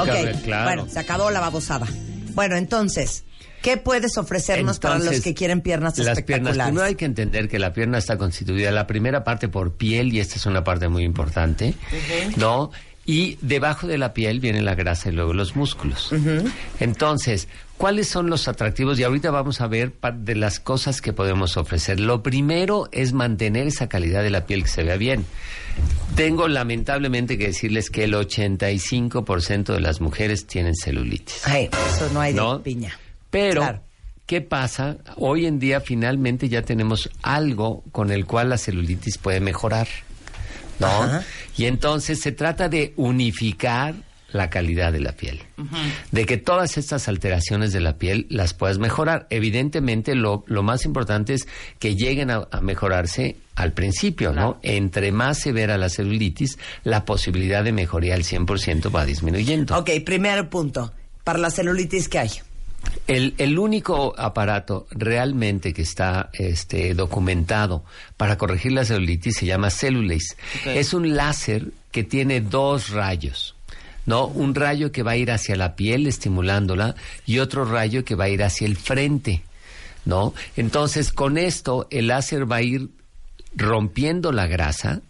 Ok, 0.00 0.42
claro. 0.44 0.64
bueno, 0.64 0.86
se 0.92 0.98
acabó 0.98 1.30
la 1.30 1.40
babosada. 1.40 1.86
Bueno, 2.34 2.56
entonces, 2.56 3.24
¿qué 3.62 3.76
puedes 3.76 4.16
ofrecernos 4.18 4.78
para 4.78 4.98
los 4.98 5.20
que 5.20 5.34
quieren 5.34 5.60
piernas 5.60 5.98
Las 5.98 6.06
piernas, 6.06 6.18
espectaculares? 6.18 6.66
primero 6.66 6.84
hay 6.86 6.94
que 6.94 7.04
entender 7.04 7.48
que 7.48 7.58
la 7.58 7.72
pierna 7.72 7.98
está 7.98 8.16
constituida, 8.18 8.70
la 8.70 8.86
primera 8.86 9.24
parte 9.24 9.48
por 9.48 9.72
piel, 9.74 10.12
y 10.12 10.20
esta 10.20 10.36
es 10.36 10.46
una 10.46 10.64
parte 10.64 10.88
muy 10.88 11.04
importante, 11.04 11.74
¿no? 12.36 12.70
Y 13.04 13.38
debajo 13.40 13.86
de 13.86 13.96
la 13.96 14.12
piel 14.12 14.38
viene 14.38 14.60
la 14.60 14.74
grasa 14.74 15.08
y 15.08 15.12
luego 15.12 15.32
los 15.32 15.56
músculos. 15.56 16.12
Entonces, 16.78 17.48
¿cuáles 17.78 18.06
son 18.06 18.28
los 18.28 18.48
atractivos? 18.48 18.98
Y 18.98 19.02
ahorita 19.04 19.30
vamos 19.30 19.62
a 19.62 19.66
ver 19.66 19.94
de 20.18 20.34
las 20.34 20.60
cosas 20.60 21.00
que 21.00 21.14
podemos 21.14 21.56
ofrecer. 21.56 22.00
Lo 22.00 22.22
primero 22.22 22.86
es 22.92 23.14
mantener 23.14 23.66
esa 23.66 23.88
calidad 23.88 24.22
de 24.22 24.28
la 24.28 24.44
piel 24.44 24.62
que 24.64 24.68
se 24.68 24.82
vea 24.82 24.98
bien. 24.98 25.24
Tengo 26.16 26.48
lamentablemente 26.48 27.38
que 27.38 27.46
decirles 27.46 27.88
que 27.88 28.04
el 28.04 28.12
85% 28.12 29.72
de 29.72 29.80
las 29.80 30.02
mujeres 30.02 30.46
tienen 30.46 30.74
celulitis. 30.74 31.46
Ay, 31.46 31.70
eso 31.94 32.10
no 32.12 32.20
hay 32.20 32.34
de 32.34 32.40
¿No? 32.40 32.62
piña. 32.62 32.98
Pero, 33.30 33.60
Claro. 33.62 33.82
¿qué 34.26 34.40
pasa? 34.40 34.96
Hoy 35.16 35.46
en 35.46 35.58
día 35.58 35.80
finalmente 35.80 36.48
ya 36.48 36.62
tenemos 36.62 37.10
algo 37.22 37.82
con 37.92 38.10
el 38.10 38.26
cual 38.26 38.50
la 38.50 38.58
celulitis 38.58 39.18
puede 39.18 39.40
mejorar, 39.40 39.88
¿no? 40.78 40.86
Ajá. 40.86 41.22
Y 41.56 41.66
entonces 41.66 42.20
se 42.20 42.32
trata 42.32 42.68
de 42.68 42.92
unificar 42.96 43.94
la 44.30 44.50
calidad 44.50 44.92
de 44.92 45.00
la 45.00 45.12
piel. 45.12 45.40
De 46.12 46.26
que 46.26 46.36
todas 46.36 46.76
estas 46.76 47.08
alteraciones 47.08 47.72
de 47.72 47.80
la 47.80 47.96
piel 47.96 48.26
las 48.28 48.52
puedas 48.52 48.78
mejorar. 48.78 49.26
Evidentemente, 49.30 50.14
lo, 50.14 50.44
lo 50.48 50.62
más 50.62 50.84
importante 50.84 51.32
es 51.32 51.48
que 51.78 51.96
lleguen 51.96 52.30
a, 52.30 52.46
a 52.50 52.60
mejorarse 52.60 53.36
al 53.54 53.72
principio, 53.72 54.32
¿no? 54.34 54.58
Entre 54.62 55.12
más 55.12 55.38
severa 55.38 55.78
la 55.78 55.88
celulitis, 55.88 56.58
la 56.84 57.06
posibilidad 57.06 57.64
de 57.64 57.72
mejoría 57.72 58.14
al 58.14 58.22
100% 58.22 58.94
va 58.94 59.06
disminuyendo. 59.06 59.78
Ok, 59.78 59.90
primer 60.04 60.50
punto. 60.50 60.92
Para 61.24 61.38
la 61.38 61.50
celulitis, 61.50 62.08
¿qué 62.10 62.18
hay? 62.18 62.30
El, 63.06 63.34
el 63.38 63.58
único 63.58 64.14
aparato 64.18 64.86
realmente 64.90 65.72
que 65.72 65.82
está 65.82 66.30
este, 66.32 66.94
documentado 66.94 67.84
para 68.16 68.36
corregir 68.36 68.72
la 68.72 68.84
celulitis 68.84 69.36
se 69.36 69.46
llama 69.46 69.70
Cellulase. 69.70 70.36
Es 70.66 70.92
un 70.94 71.16
láser 71.16 71.68
que 71.90 72.04
tiene 72.04 72.40
dos 72.40 72.90
rayos. 72.90 73.54
¿no? 74.06 74.26
Un 74.26 74.54
rayo 74.54 74.90
que 74.90 75.02
va 75.02 75.12
a 75.12 75.16
ir 75.16 75.30
hacia 75.30 75.54
la 75.54 75.76
piel 75.76 76.06
estimulándola 76.06 76.94
y 77.26 77.40
otro 77.40 77.66
rayo 77.66 78.06
que 78.06 78.14
va 78.14 78.24
a 78.24 78.28
ir 78.30 78.42
hacia 78.42 78.66
el 78.66 78.78
frente, 78.78 79.42
¿no? 80.06 80.32
Entonces, 80.56 81.12
con 81.12 81.36
esto 81.36 81.86
el 81.90 82.06
láser 82.06 82.50
va 82.50 82.56
a 82.56 82.62
ir 82.62 82.88
rompiendo 83.54 84.32
la 84.32 84.46
grasa 84.46 85.02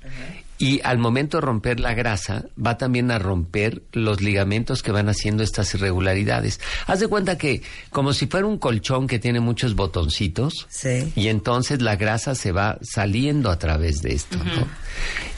y 0.58 0.80
al 0.84 0.98
momento 0.98 1.36
de 1.38 1.42
romper 1.42 1.80
la 1.80 1.94
grasa 1.94 2.44
va 2.64 2.76
también 2.78 3.10
a 3.10 3.18
romper 3.18 3.82
los 3.92 4.20
ligamentos 4.20 4.82
que 4.82 4.90
van 4.92 5.08
haciendo 5.08 5.42
estas 5.42 5.72
irregularidades. 5.74 6.60
Haz 6.86 7.00
de 7.00 7.08
cuenta 7.08 7.38
que 7.38 7.62
como 7.90 8.12
si 8.12 8.26
fuera 8.26 8.46
un 8.46 8.58
colchón 8.58 9.06
que 9.06 9.18
tiene 9.18 9.40
muchos 9.40 9.74
botoncitos 9.74 10.66
Sí. 10.68 11.12
y 11.14 11.28
entonces 11.28 11.80
la 11.82 11.96
grasa 11.96 12.34
se 12.34 12.52
va 12.52 12.78
saliendo 12.82 13.50
a 13.50 13.58
través 13.58 14.02
de 14.02 14.14
esto, 14.14 14.38
¿no? 14.38 14.66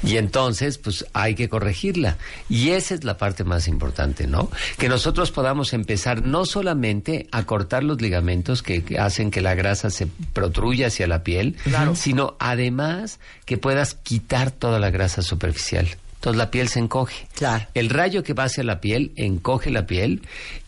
Y 0.03 0.17
entonces, 0.17 0.79
pues 0.79 1.07
hay 1.13 1.35
que 1.35 1.49
corregirla. 1.49 2.17
Y 2.49 2.71
esa 2.71 2.95
es 2.95 3.05
la 3.05 3.19
parte 3.19 3.45
más 3.45 3.69
importante, 3.69 4.27
¿no? 4.27 4.51
Que 4.79 4.89
nosotros 4.89 5.31
podamos 5.31 5.73
empezar 5.73 6.25
no 6.25 6.47
solamente 6.47 7.29
a 7.33 7.45
cortar 7.45 7.85
los 7.85 8.01
ligamentos 8.01 8.63
que, 8.63 8.85
hacen 8.99 9.31
que 9.31 9.41
la 9.41 9.55
grasa 9.55 9.91
se 9.91 10.07
protruya 10.33 10.89
hacia 10.89 11.07
la 11.07 11.23
piel, 11.23 11.57
sino 11.95 12.37
además 12.39 13.21
que 13.45 13.59
puedas 13.59 13.95
quitar 13.95 14.51
toda 14.51 14.79
la 14.79 14.91
grasa 14.91 15.23
superficial. 15.23 15.89
Entonces 16.15 16.39
la 16.39 16.51
piel 16.51 16.69
se 16.69 16.81
encoge. 16.81 17.27
Claro. 17.35 17.67
El 17.73 17.89
rayo 17.89 18.23
que 18.23 18.35
va 18.35 18.45
hacia 18.45 18.63
la 18.63 18.81
piel 18.81 19.13
encoge 19.17 19.71
la 19.71 19.87
piel 19.87 20.23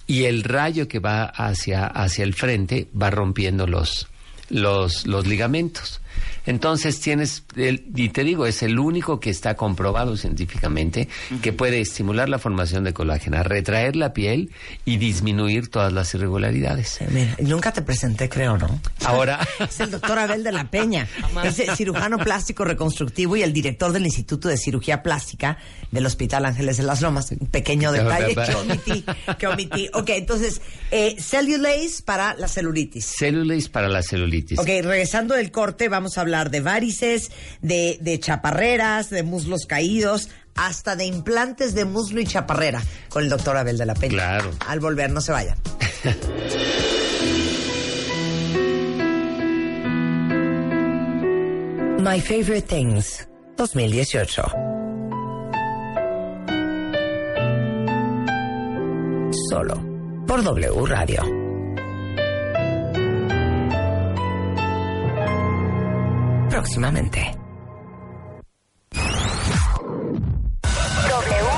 y 0.06 0.24
el 0.24 0.44
rayo 0.44 0.88
que 0.88 0.98
va 0.98 1.24
hacia, 1.24 1.86
hacia 1.86 2.24
el 2.24 2.32
frente 2.32 2.88
va 3.00 3.10
rompiendo 3.10 3.66
los, 3.66 4.08
los, 4.48 5.06
los 5.06 5.26
ligamentos. 5.26 6.00
Entonces 6.46 7.00
tienes, 7.00 7.44
el- 7.56 7.84
y 7.94 8.08
te 8.08 8.24
digo, 8.24 8.46
es 8.46 8.62
el 8.62 8.78
único 8.78 9.20
que 9.20 9.30
está 9.30 9.54
comprobado 9.54 10.16
científicamente 10.16 11.08
que 11.40 11.52
puede 11.52 11.80
estimular 11.80 12.28
la 12.28 12.38
formación 12.38 12.84
de 12.84 12.92
colágeno, 12.92 13.42
retraer 13.42 13.94
la 13.96 14.12
piel 14.12 14.50
y 14.84 14.96
disminuir 14.96 15.68
todas 15.68 15.92
las 15.92 16.12
irregularidades. 16.14 16.98
Mira, 17.10 17.36
nunca 17.40 17.72
te 17.72 17.82
presenté, 17.82 18.28
creo, 18.28 18.58
¿no? 18.58 18.80
Ahora, 19.04 19.38
Es 19.60 19.78
el 19.80 19.90
doctor 19.92 20.18
Abel 20.18 20.42
de 20.42 20.52
la 20.52 20.70
Peña. 20.70 21.06
Es 21.44 21.58
el 21.60 21.76
cirujano 21.76 22.18
plástico 22.18 22.64
reconstructivo 22.64 23.36
y 23.36 23.42
el 23.42 23.52
director 23.52 23.92
del 23.92 24.04
Instituto 24.04 24.48
de 24.48 24.56
Cirugía 24.56 25.02
Plástica 25.02 25.58
del 25.92 26.06
Hospital 26.06 26.44
Ángeles 26.44 26.76
de 26.78 26.82
las 26.82 27.00
Lomas. 27.02 27.30
Un 27.38 27.46
pequeño 27.46 27.92
detalle 27.92 28.34
que 28.34 28.54
omití. 28.54 29.04
Que 29.38 29.46
omití. 29.46 29.88
Ok, 29.94 30.08
entonces, 30.10 30.60
eh, 30.90 31.14
cellulase 31.20 32.02
para 32.04 32.34
la 32.34 32.48
celulitis. 32.48 33.04
célulase 33.18 33.68
para 33.68 33.88
la 33.88 34.02
celulitis. 34.02 34.58
Ok, 34.58 34.66
regresando 34.66 35.34
del 35.34 35.50
corte, 35.52 35.88
vamos 35.88 36.18
a 36.18 36.22
hablar 36.22 36.31
de 36.32 36.60
varices, 36.60 37.30
de, 37.60 37.98
de 38.00 38.18
chaparreras, 38.18 39.10
de 39.10 39.22
muslos 39.22 39.66
caídos, 39.66 40.28
hasta 40.54 40.96
de 40.96 41.04
implantes 41.04 41.74
de 41.74 41.84
muslo 41.84 42.20
y 42.20 42.26
chaparrera 42.26 42.82
con 43.08 43.22
el 43.24 43.28
doctor 43.30 43.56
Abel 43.56 43.78
de 43.78 43.86
la 43.86 43.94
Peña. 43.94 44.14
Claro. 44.14 44.50
Al 44.66 44.80
volver, 44.80 45.10
no 45.10 45.20
se 45.20 45.32
vayan. 45.32 45.58
My 52.02 52.20
Favorite 52.20 52.62
Things 52.62 53.28
2018. 53.56 54.42
Solo 59.48 59.80
por 60.26 60.42
W 60.42 60.86
Radio. 60.86 61.41
Próximamente. 66.62 67.18
W 71.08 71.50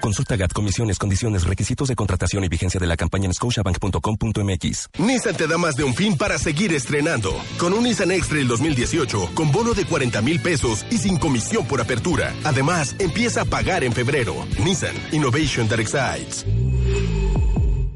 Consulta 0.00 0.36
GAT, 0.36 0.52
comisiones, 0.52 0.98
condiciones, 0.98 1.44
requisitos 1.44 1.88
de 1.88 1.94
contratación 1.94 2.42
y 2.42 2.48
vigencia 2.48 2.80
de 2.80 2.86
la 2.86 2.96
campaña 2.96 3.26
en 3.26 3.34
scotiabank.com.mx. 3.34 4.88
Nissan 4.98 5.36
te 5.36 5.46
da 5.46 5.58
más 5.58 5.76
de 5.76 5.84
un 5.84 5.94
fin 5.94 6.16
para 6.16 6.38
seguir 6.38 6.72
estrenando. 6.74 7.32
Con 7.58 7.74
un 7.74 7.84
Nissan 7.84 8.10
X-Trail 8.10 8.48
2018, 8.48 9.30
con 9.34 9.52
bono 9.52 9.74
de 9.74 9.84
40 9.84 10.22
mil 10.22 10.40
pesos 10.40 10.84
y 10.90 10.98
sin 10.98 11.18
comisión 11.18 11.66
por 11.66 11.80
apertura. 11.80 12.34
Además, 12.44 12.96
empieza 12.98 13.42
a 13.42 13.44
pagar 13.44 13.84
en 13.84 13.92
febrero. 13.92 14.34
Nissan 14.58 14.94
Innovation 15.12 15.68
that 15.68 15.78
excites. 15.78 16.44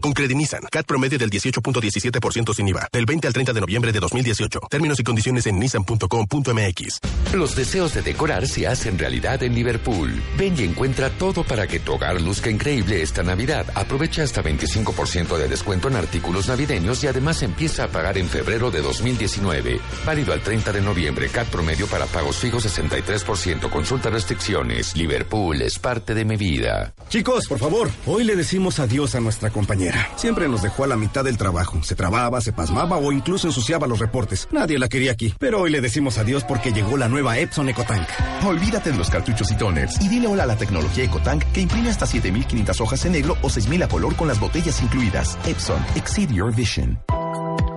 Con 0.04 0.12
Credit 0.12 0.37
Nissan, 0.37 0.61
CAT 0.70 0.84
promedio 0.84 1.18
del 1.18 1.30
18.17% 1.30 2.52
sin 2.52 2.68
IVA, 2.68 2.88
del 2.92 3.06
20 3.06 3.26
al 3.26 3.32
30 3.32 3.52
de 3.54 3.61
noviembre 3.62 3.90
de 3.90 4.00
2018. 4.00 4.61
Términos 4.68 5.00
y 5.00 5.02
condiciones 5.02 5.46
en 5.46 5.58
nissan.com.mx. 5.58 7.00
Los 7.32 7.56
deseos 7.56 7.94
de 7.94 8.02
decorar 8.02 8.46
se 8.46 8.66
hacen 8.66 8.99
realidad 8.99 9.42
en 9.42 9.54
Liverpool. 9.54 10.23
Ven 10.37 10.56
y 10.58 10.64
encuentra 10.64 11.08
todo 11.08 11.42
para 11.42 11.66
que 11.66 11.80
tu 11.80 11.94
hogar 11.94 12.20
luzca 12.20 12.50
increíble 12.50 13.00
esta 13.00 13.23
Navidad. 13.23 13.64
Aprovecha 13.75 14.25
hasta 14.25 14.43
25% 14.43 15.38
de 15.38 15.49
descuento 15.49 15.88
en 15.88 15.97
artículos 15.97 16.49
navideños 16.49 17.02
y 17.02 17.06
además 17.06 17.43
empieza 17.43 17.84
a 17.84 17.88
pagar 17.88 18.19
en 18.19 18.28
febrero 18.28 18.71
de 18.71 18.82
2019. 18.82 19.80
Válido 20.04 20.34
al 20.34 20.43
30 20.43 20.71
de 20.71 20.82
noviembre. 20.82 21.30
CAT 21.30 21.49
promedio 21.49 21.86
para 21.86 22.04
pagos 22.04 22.36
fijos 22.36 22.67
63%. 22.67 23.71
Consulta 23.71 24.10
restricciones. 24.10 24.95
Liverpool 24.95 25.62
es 25.62 25.78
parte 25.78 26.12
de 26.12 26.26
mi 26.26 26.36
vida. 26.36 26.93
Chicos, 27.08 27.47
por 27.49 27.58
favor, 27.58 27.90
hoy 28.04 28.25
le 28.25 28.36
decimos 28.36 28.80
adiós 28.80 29.14
a 29.14 29.21
nuestra 29.21 29.49
compañera. 29.49 29.94
Siempre 30.17 30.49
nos 30.49 30.63
dejó 30.63 30.85
a 30.85 30.87
la 30.87 30.97
mitad 30.97 31.25
del 31.25 31.37
trabajo. 31.37 31.83
Se 31.83 31.95
trababa, 31.95 32.41
se 32.41 32.52
pasmaba 32.52 32.97
o 32.97 33.13
incluso 33.13 33.47
ensuciaba 33.47 33.87
los 33.87 33.99
reportes. 33.99 34.49
Nadie 34.50 34.78
la 34.78 34.89
quería 34.89 35.13
aquí. 35.13 35.35
Pero 35.39 35.61
hoy 35.61 35.71
le 35.71 35.80
decimos 35.80 36.19
adiós 36.19 36.45
porque 36.45 36.73
llegó 36.73 36.97
la 36.97 37.09
nueva 37.09 37.39
Epson 37.39 37.69
EcoTank. 37.69 38.09
Olvídate 38.45 38.93
de 38.93 38.99
los 38.99 39.11
cartuchos 39.11 39.50
y 39.50 39.57
toners 39.57 40.00
y 40.00 40.09
dile 40.09 40.26
hola 40.26 40.45
a 40.45 40.47
la 40.47 40.57
tecnología 40.57 41.04
EcoTank 41.04 41.45
que 41.52 41.61
imprime 41.61 41.91
hasta 41.91 42.07
7500 42.07 42.80
hojas 42.80 43.04
en 43.04 43.13
negro 43.13 43.37
o 43.43 43.50
6000 43.50 43.83
a 43.83 43.89
color 43.89 44.17
con 44.17 44.28
las 44.28 44.41
botellas 44.41 44.80
incluidas. 44.83 45.39
Epson, 45.47 45.85
exceed 45.95 46.30
your 46.30 46.54
vision. 46.54 46.99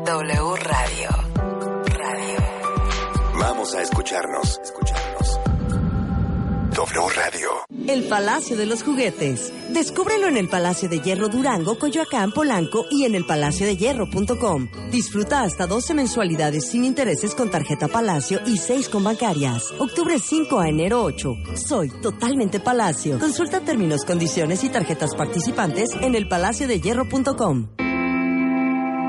W 0.05 0.55
Radio. 0.55 1.09
Radio. 1.85 2.37
Vamos 3.39 3.75
a 3.75 3.81
escucharnos. 3.81 4.59
Escucharnos. 4.63 5.06
W 6.77 7.09
Radio. 7.15 7.49
El 7.87 8.03
Palacio 8.03 8.55
de 8.55 8.67
los 8.67 8.83
Juguetes. 8.83 9.51
Descúbrelo 9.69 10.27
en 10.27 10.37
el 10.37 10.47
Palacio 10.47 10.87
de 10.87 10.99
Hierro 10.99 11.27
Durango, 11.27 11.79
Coyoacán, 11.79 12.31
Polanco 12.31 12.85
y 12.91 13.05
en 13.05 13.15
elpalaciodehierro.com. 13.15 14.67
Disfruta 14.91 15.41
hasta 15.41 15.65
12 15.65 15.95
mensualidades 15.95 16.69
sin 16.69 16.85
intereses 16.85 17.33
con 17.33 17.49
tarjeta 17.49 17.87
Palacio 17.87 18.41
y 18.45 18.57
6 18.57 18.89
con 18.89 19.03
bancarias. 19.03 19.73
Octubre 19.79 20.19
5 20.19 20.59
a 20.59 20.69
enero 20.69 21.01
8. 21.01 21.33
Soy 21.55 21.89
totalmente 21.99 22.59
Palacio. 22.59 23.17
Consulta 23.17 23.61
términos, 23.61 24.05
condiciones 24.05 24.63
y 24.63 24.69
tarjetas 24.69 25.15
participantes 25.15 25.89
en 25.99 26.13
elpalaciodehierro.com. 26.13 27.86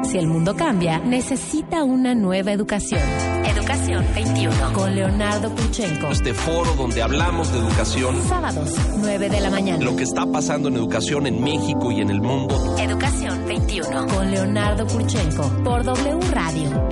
Si 0.05 0.17
el 0.17 0.27
mundo 0.27 0.57
cambia, 0.57 0.99
necesita 1.01 1.85
una 1.85 2.15
nueva 2.15 2.53
educación. 2.53 3.01
Educación 3.45 4.05
21 4.15 4.73
con 4.73 4.95
Leonardo 4.95 5.51
Kuchenko. 5.55 6.09
Este 6.09 6.33
foro 6.33 6.75
donde 6.75 7.03
hablamos 7.03 7.53
de 7.53 7.59
educación, 7.59 8.17
Sábados, 8.27 8.75
9 8.99 9.29
de 9.29 9.41
la 9.41 9.51
mañana. 9.51 9.85
lo 9.85 9.95
que 9.97 10.05
está 10.05 10.25
pasando 10.27 10.69
en 10.69 10.77
educación 10.77 11.27
en 11.27 11.43
México 11.43 11.91
y 11.93 12.01
en 12.01 12.11
el 12.11 12.21
mundo. 12.23 12.77
Educación 12.79 13.45
21 13.47 14.07
con 14.07 14.31
Leonardo 14.31 14.87
Kurchenko 14.87 15.43
por 15.63 15.85
W 15.85 16.19
Radio. 16.33 16.89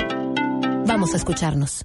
Vamos 0.87 1.14
a 1.14 1.16
escucharnos. 1.16 1.85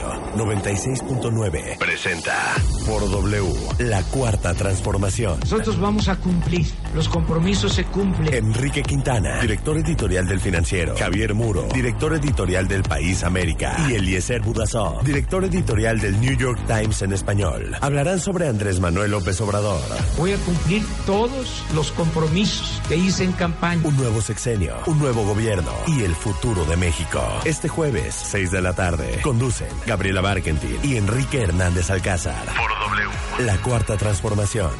96.9 0.00 1.76
presenta 1.78 2.54
por 2.86 3.00
W 3.10 3.52
la 3.78 4.02
cuarta 4.04 4.54
transformación. 4.54 5.38
Nosotros 5.40 5.78
vamos 5.78 6.08
a 6.08 6.16
cumplir. 6.16 6.66
Los 6.94 7.08
compromisos 7.08 7.72
se 7.72 7.84
cumplen. 7.84 8.34
Enrique 8.34 8.82
Quintana, 8.82 9.40
director 9.40 9.78
editorial 9.78 10.28
del 10.28 10.40
Financiero. 10.40 10.94
Javier 10.96 11.32
Muro, 11.32 11.66
director 11.72 12.14
editorial 12.14 12.68
del 12.68 12.82
País 12.82 13.24
América. 13.24 13.76
Y 13.88 13.94
Eliezer 13.94 14.42
Budasov, 14.42 15.02
director 15.02 15.42
editorial 15.44 15.98
del 16.00 16.20
New 16.20 16.36
York 16.36 16.60
Times 16.66 17.00
en 17.00 17.14
español. 17.14 17.74
Hablarán 17.80 18.20
sobre 18.20 18.46
Andrés 18.46 18.78
Manuel 18.78 19.12
López 19.12 19.40
Obrador. 19.40 19.80
Voy 20.18 20.32
a 20.32 20.36
cumplir 20.38 20.84
todos 21.06 21.64
los 21.74 21.92
compromisos 21.92 22.82
que 22.88 22.96
hice 22.96 23.24
en 23.24 23.32
campaña. 23.32 23.80
Un 23.84 23.96
nuevo 23.96 24.20
sexenio, 24.20 24.76
un 24.86 24.98
nuevo 24.98 25.24
gobierno 25.24 25.72
y 25.86 26.02
el 26.02 26.14
futuro 26.14 26.66
de 26.66 26.76
México. 26.76 27.22
Este 27.46 27.68
jueves, 27.68 28.14
6 28.14 28.50
de 28.50 28.60
la 28.60 28.74
tarde, 28.74 29.20
conducen 29.22 29.68
Gabriela 29.86 30.20
Barkentin 30.20 30.78
y 30.82 30.96
Enrique 30.96 31.40
Hernández 31.40 31.90
Alcázar. 31.90 32.44
Por 32.44 32.70
W. 32.90 33.46
La 33.46 33.56
cuarta 33.62 33.96
transformación. 33.96 34.70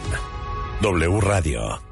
W 0.82 1.20
Radio 1.20 1.91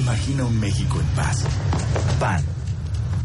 Imagina 0.00 0.46
un 0.46 0.58
México 0.58 0.98
en 0.98 1.06
paz. 1.08 1.44
PAN. 2.18 2.42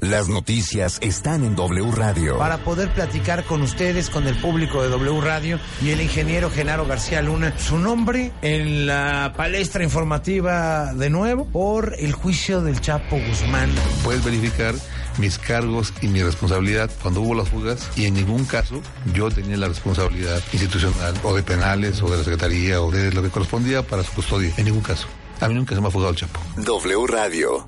Las 0.02 0.28
noticias 0.28 0.98
están 1.02 1.46
en 1.46 1.56
W 1.56 1.90
Radio. 1.92 2.38
Para 2.38 2.58
poder 2.66 2.94
platicar 2.94 3.46
con 3.46 3.62
ustedes, 3.62 4.10
con 4.10 4.28
el 4.28 4.36
público 4.36 4.84
de 4.84 4.90
W 4.90 5.22
Radio 5.22 5.58
y 5.82 5.92
el 5.92 6.02
ingeniero 6.02 6.52
Genaro 6.52 6.86
García 6.86 7.22
Luna, 7.22 7.58
su 7.58 7.80
nombre 7.80 8.34
en 8.42 8.88
la 8.88 9.34
palestra 9.38 9.86
informativa 9.86 10.94
de 10.94 11.10
nuevo 11.10 11.46
por 11.46 11.96
el 11.98 12.12
juicio 12.12 12.62
del 12.62 12.82
Chapo 12.82 13.18
Guzmán. 13.18 13.70
Puedes 14.04 14.24
verificar 14.26 14.76
mis 15.18 15.40
cargos 15.40 15.94
y 16.02 16.08
mi 16.10 16.22
responsabilidad 16.22 16.92
cuando 17.02 17.22
hubo 17.22 17.36
las 17.36 17.48
fugas 17.48 17.90
y 17.96 18.04
en 18.04 18.16
ningún 18.16 18.44
caso 18.44 18.82
yo 19.14 19.32
tenía 19.32 19.56
la 19.56 19.70
responsabilidad 19.70 20.44
institucional 20.52 21.16
o 21.24 21.34
de 21.34 21.42
penales 21.42 22.02
o 22.02 22.10
de 22.10 22.18
la 22.18 22.24
Secretaría 22.26 22.82
o 22.82 22.92
de 22.92 23.14
lo 23.14 23.24
que 23.24 23.30
correspondía 23.30 23.82
para 23.82 24.04
su 24.04 24.12
custodia. 24.12 24.54
En 24.58 24.66
ningún 24.66 24.84
caso. 24.84 25.08
A 25.41 25.48
mí 25.48 25.54
nunca 25.54 25.76
se 25.76 25.82
me 25.82 25.88
ha 25.88 25.91
fugado 25.91 26.12
el 26.12 26.17
Chapo. 26.17 26.39
W 26.58 27.08
Radio. 27.08 27.67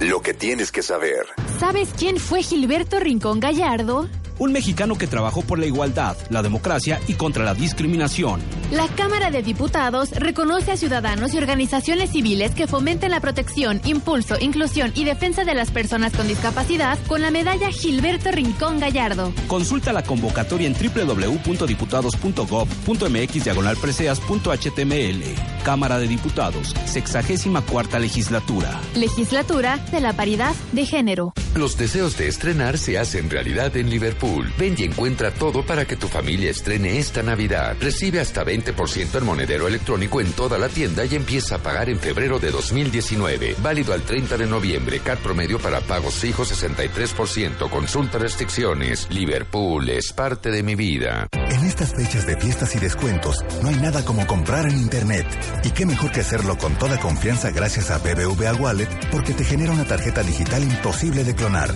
Lo 0.00 0.20
que 0.20 0.34
tienes 0.34 0.72
que 0.72 0.82
saber. 0.82 1.26
¿Sabes 1.58 1.90
quién 1.96 2.18
fue 2.18 2.42
Gilberto 2.42 2.98
Rincón 3.00 3.40
Gallardo? 3.40 4.08
Un 4.38 4.52
mexicano 4.52 4.96
que 4.96 5.06
trabajó 5.06 5.42
por 5.42 5.58
la 5.58 5.66
igualdad, 5.66 6.16
la 6.30 6.40
democracia 6.42 6.98
y 7.06 7.12
contra 7.14 7.44
la 7.44 7.54
discriminación. 7.54 8.40
La 8.72 8.88
Cámara 8.88 9.30
de 9.30 9.42
Diputados 9.42 10.10
reconoce 10.10 10.72
a 10.72 10.76
ciudadanos 10.76 11.32
y 11.34 11.38
organizaciones 11.38 12.10
civiles 12.10 12.52
que 12.54 12.66
fomenten 12.66 13.12
la 13.12 13.20
protección, 13.20 13.80
impulso, 13.84 14.36
inclusión 14.40 14.90
y 14.94 15.04
defensa 15.04 15.44
de 15.44 15.54
las 15.54 15.70
personas 15.70 16.12
con 16.12 16.26
discapacidad 16.26 16.98
con 17.06 17.22
la 17.22 17.30
medalla 17.30 17.70
Gilberto 17.70 18.32
Rincón 18.32 18.80
Gallardo. 18.80 19.32
Consulta 19.46 19.92
la 19.92 20.02
convocatoria 20.02 20.66
en 20.66 20.74
www.diputados.gov.mx 20.74 23.44
diagonal 23.44 23.76
preseas.html. 23.76 25.22
Cámara 25.64 25.98
de 25.98 26.08
Diputados, 26.08 26.74
sexagésima 26.86 27.60
cuarta 27.62 27.98
legislatura. 27.98 28.80
Legislatura 28.94 29.78
de 29.90 30.00
la 30.00 30.14
paridad 30.14 30.54
de 30.72 30.86
género. 30.86 31.32
Los 31.54 31.76
deseos 31.78 32.18
de 32.18 32.28
estrenar 32.28 32.78
se 32.78 32.98
hacen 32.98 33.30
realidad 33.30 33.76
en 33.76 33.90
Liverpool. 33.90 34.23
Ven 34.58 34.74
y 34.78 34.84
encuentra 34.84 35.30
todo 35.30 35.64
para 35.64 35.84
que 35.84 35.96
tu 35.96 36.08
familia 36.08 36.50
estrene 36.50 36.98
esta 36.98 37.22
Navidad. 37.22 37.76
Recibe 37.80 38.20
hasta 38.20 38.44
20% 38.44 39.18
en 39.18 39.24
monedero 39.24 39.68
electrónico 39.68 40.20
en 40.20 40.32
toda 40.32 40.58
la 40.58 40.68
tienda 40.68 41.04
y 41.04 41.14
empieza 41.14 41.56
a 41.56 41.58
pagar 41.58 41.88
en 41.88 41.98
febrero 41.98 42.38
de 42.38 42.50
2019. 42.50 43.56
Válido 43.58 43.92
al 43.92 44.02
30 44.02 44.36
de 44.36 44.46
noviembre. 44.46 45.00
CAT 45.00 45.18
promedio 45.18 45.58
para 45.58 45.80
pagos 45.80 46.14
fijos 46.14 46.52
63%. 46.52 47.68
Consulta 47.68 48.18
restricciones. 48.18 49.08
Liverpool 49.10 49.88
es 49.90 50.12
parte 50.12 50.50
de 50.50 50.62
mi 50.62 50.74
vida. 50.74 51.26
En 51.32 51.64
estas 51.64 51.94
fechas 51.94 52.26
de 52.26 52.36
fiestas 52.36 52.74
y 52.74 52.78
descuentos, 52.78 53.44
no 53.62 53.68
hay 53.68 53.76
nada 53.76 54.04
como 54.04 54.26
comprar 54.26 54.66
en 54.66 54.78
Internet. 54.78 55.26
Y 55.64 55.70
qué 55.70 55.86
mejor 55.86 56.10
que 56.12 56.20
hacerlo 56.20 56.56
con 56.56 56.74
toda 56.78 56.98
confianza 56.98 57.50
gracias 57.50 57.90
a 57.90 57.98
BBVA 57.98 58.54
Wallet, 58.54 58.88
porque 59.10 59.34
te 59.34 59.44
genera 59.44 59.72
una 59.72 59.84
tarjeta 59.84 60.22
digital 60.22 60.62
imposible 60.62 61.24
de 61.24 61.34
clonar. 61.34 61.74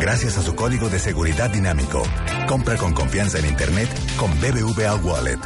Gracias 0.00 0.38
a 0.38 0.42
su 0.42 0.54
código 0.54 0.88
de 0.88 0.98
seguridad 0.98 1.50
dinámico. 1.50 1.87
Compra 2.46 2.76
con 2.76 2.92
confianza 2.92 3.38
en 3.38 3.46
Internet 3.46 3.88
con 4.16 4.30
BBVA 4.40 4.96
Wallet. 4.96 5.38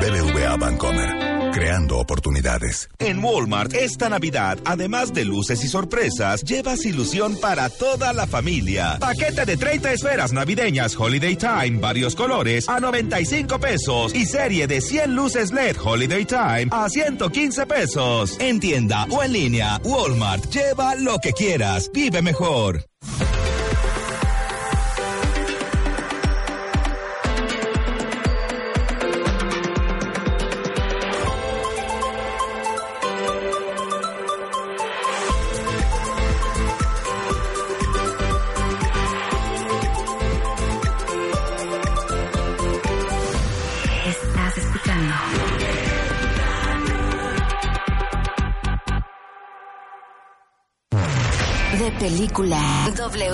BBVA 0.00 0.56
Bancomer. 0.56 1.50
Creando 1.52 1.98
oportunidades. 1.98 2.88
En 2.98 3.22
Walmart, 3.22 3.74
esta 3.74 4.08
Navidad, 4.08 4.58
además 4.64 5.12
de 5.12 5.24
luces 5.24 5.62
y 5.64 5.68
sorpresas, 5.68 6.44
llevas 6.44 6.86
ilusión 6.86 7.36
para 7.36 7.68
toda 7.68 8.12
la 8.12 8.26
familia. 8.26 8.96
Paquete 9.00 9.44
de 9.44 9.56
30 9.56 9.92
esferas 9.92 10.32
navideñas 10.32 10.96
Holiday 10.96 11.36
Time, 11.36 11.78
varios 11.78 12.14
colores, 12.14 12.68
a 12.68 12.80
95 12.80 13.58
pesos. 13.58 14.14
Y 14.14 14.24
serie 14.24 14.66
de 14.66 14.80
100 14.80 15.14
luces 15.14 15.52
LED 15.52 15.76
Holiday 15.82 16.24
Time, 16.24 16.68
a 16.70 16.88
115 16.88 17.66
pesos. 17.66 18.36
En 18.38 18.60
tienda 18.60 19.06
o 19.10 19.22
en 19.22 19.32
línea, 19.32 19.80
Walmart, 19.84 20.48
lleva 20.48 20.94
lo 20.94 21.18
que 21.18 21.32
quieras. 21.32 21.90
Vive 21.92 22.22
mejor. 22.22 22.86
De 51.78 51.90
película 51.92 52.58
W. 52.94 53.30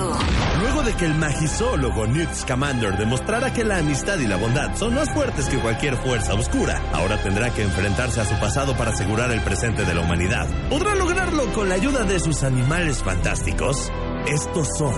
Luego 0.60 0.82
de 0.82 0.92
que 0.94 1.06
el 1.06 1.14
magizólogo 1.14 2.06
Newt 2.06 2.32
Scamander 2.34 2.96
demostrara 2.96 3.52
que 3.52 3.64
la 3.64 3.78
amistad 3.78 4.16
y 4.18 4.28
la 4.28 4.36
bondad 4.36 4.76
son 4.76 4.94
más 4.94 5.10
fuertes 5.12 5.48
que 5.48 5.58
cualquier 5.58 5.96
fuerza 5.96 6.34
oscura, 6.34 6.80
ahora 6.92 7.20
tendrá 7.20 7.50
que 7.50 7.62
enfrentarse 7.62 8.20
a 8.20 8.24
su 8.24 8.38
pasado 8.38 8.76
para 8.76 8.92
asegurar 8.92 9.32
el 9.32 9.40
presente 9.40 9.84
de 9.84 9.92
la 9.92 10.02
humanidad. 10.02 10.46
¿Podrá 10.70 10.94
lograrlo 10.94 11.52
con 11.52 11.68
la 11.68 11.74
ayuda 11.74 12.04
de 12.04 12.20
sus 12.20 12.44
animales 12.44 13.02
fantásticos? 13.02 13.90
Estos 14.26 14.68
son 14.78 14.94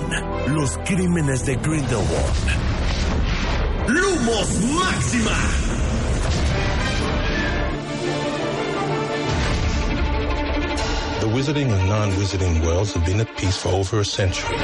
los 0.48 0.76
crímenes 0.85 1.46
de 1.46 1.57
Grindelwald. 1.57 2.07
¡Lumos 3.88 4.61
Máxima! 4.61 5.69
The 11.20 11.26
wizarding 11.26 11.70
and 11.70 11.87
non-wizarding 11.87 12.64
worlds 12.64 12.94
have 12.94 13.04
been 13.04 13.20
at 13.20 13.37
peace 13.37 13.59
for 13.59 13.68
over 13.68 14.00
a 14.00 14.04
century. 14.04 14.56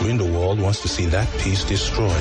Grindelwald 0.00 0.58
wants 0.58 0.80
to 0.80 0.88
see 0.88 1.04
that 1.06 1.28
peace 1.38 1.64
destroyed. 1.64 2.16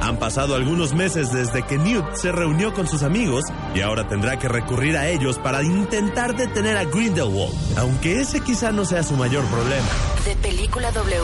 Han 0.00 0.16
pasado 0.16 0.56
algunos 0.56 0.92
meses 0.92 1.30
desde 1.30 1.62
que 1.62 1.78
Newt 1.78 2.16
se 2.16 2.32
reunió 2.32 2.74
con 2.74 2.88
sus 2.88 3.04
amigos 3.04 3.44
y 3.76 3.82
ahora 3.82 4.08
tendrá 4.08 4.38
que 4.38 4.48
recurrir 4.48 4.96
a 4.96 5.08
ellos 5.08 5.38
para 5.38 5.62
intentar 5.62 6.34
detener 6.34 6.78
a 6.78 6.84
Grindelwald, 6.84 7.54
aunque 7.78 8.20
ese 8.20 8.40
quizá 8.40 8.72
no 8.72 8.84
sea 8.84 9.04
su 9.04 9.14
mayor 9.16 9.44
problema. 9.44 9.86
De 10.24 10.34
película 10.36 10.90
W. 10.90 11.16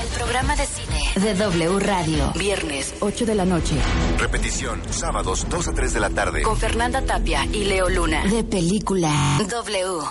El 0.00 0.08
programa 0.08 0.56
de 0.56 0.66
de 1.14 1.34
W 1.34 1.78
Radio. 1.78 2.32
Viernes, 2.38 2.94
8 3.00 3.26
de 3.26 3.34
la 3.34 3.44
noche. 3.44 3.74
Repetición, 4.18 4.80
sábados 4.90 5.46
2 5.48 5.68
a 5.68 5.72
3 5.72 5.94
de 5.94 6.00
la 6.00 6.10
tarde. 6.10 6.42
Con 6.42 6.56
Fernanda 6.56 7.02
Tapia 7.02 7.44
y 7.52 7.64
Leo 7.64 7.88
Luna. 7.88 8.24
De 8.24 8.42
película 8.44 9.10
W. 9.38 10.02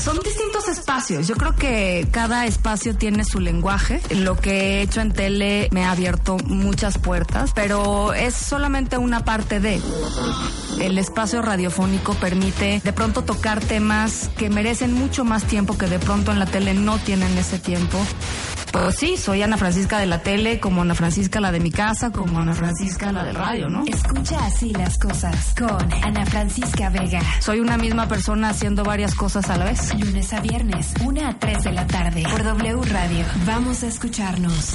Son 0.00 0.18
distintos 0.18 0.66
espacios. 0.68 1.28
Yo 1.28 1.36
creo 1.36 1.54
que 1.54 2.08
cada 2.10 2.46
espacio 2.46 2.96
tiene 2.96 3.24
su 3.24 3.38
lenguaje. 3.38 4.00
Lo 4.10 4.36
que 4.36 4.50
he 4.50 4.82
hecho 4.82 5.00
en 5.00 5.12
tele 5.12 5.68
me 5.72 5.84
ha 5.84 5.92
abierto 5.92 6.36
muchas 6.46 6.98
puertas, 6.98 7.52
pero 7.54 8.12
es 8.12 8.34
solamente 8.34 8.98
una 8.98 9.24
parte 9.24 9.60
de. 9.60 9.80
El 10.80 10.98
espacio 10.98 11.42
radiofónico 11.42 12.14
permite 12.14 12.80
de 12.82 12.92
pronto 12.92 13.22
tocar 13.22 13.60
temas 13.60 14.30
que 14.36 14.48
merecen 14.48 14.94
mucho 14.94 15.24
más 15.24 15.44
tiempo 15.44 15.76
que 15.76 15.86
de 15.86 15.98
pronto 15.98 16.32
en 16.32 16.38
la 16.38 16.46
tele 16.46 16.74
no 16.74 16.98
tienen 16.98 17.36
ese 17.36 17.58
tiempo. 17.58 17.98
Pues 18.72 18.96
sí, 18.96 19.16
soy 19.16 19.42
Ana 19.42 19.56
Francisca 19.56 19.98
de 19.98 20.06
la 20.06 20.22
tele, 20.22 20.60
como 20.60 20.82
Ana 20.82 20.94
Francisca 20.94 21.40
la 21.40 21.50
de 21.50 21.60
mi 21.60 21.70
casa, 21.70 22.10
como 22.12 22.38
Ana 22.38 22.54
Francisca 22.54 23.10
la 23.10 23.24
del 23.24 23.34
radio, 23.34 23.68
¿no? 23.68 23.84
Escucha 23.86 24.44
así 24.46 24.72
las 24.72 24.98
cosas 24.98 25.54
con 25.58 25.92
Ana 26.04 26.24
Francisca 26.26 26.88
Vega. 26.88 27.20
Soy 27.40 27.60
una 27.60 27.76
misma 27.76 28.06
persona 28.06 28.50
haciendo 28.50 28.84
varias 28.84 29.14
cosas 29.14 29.50
a 29.50 29.56
la 29.56 29.64
vez. 29.64 29.92
Lunes 29.98 30.32
a 30.32 30.40
viernes, 30.40 30.94
1 31.04 31.26
a 31.26 31.34
3 31.38 31.64
de 31.64 31.72
la 31.72 31.86
tarde, 31.86 32.22
por 32.30 32.44
W 32.44 32.80
Radio. 32.84 33.24
Vamos 33.44 33.82
a 33.82 33.88
escucharnos. 33.88 34.74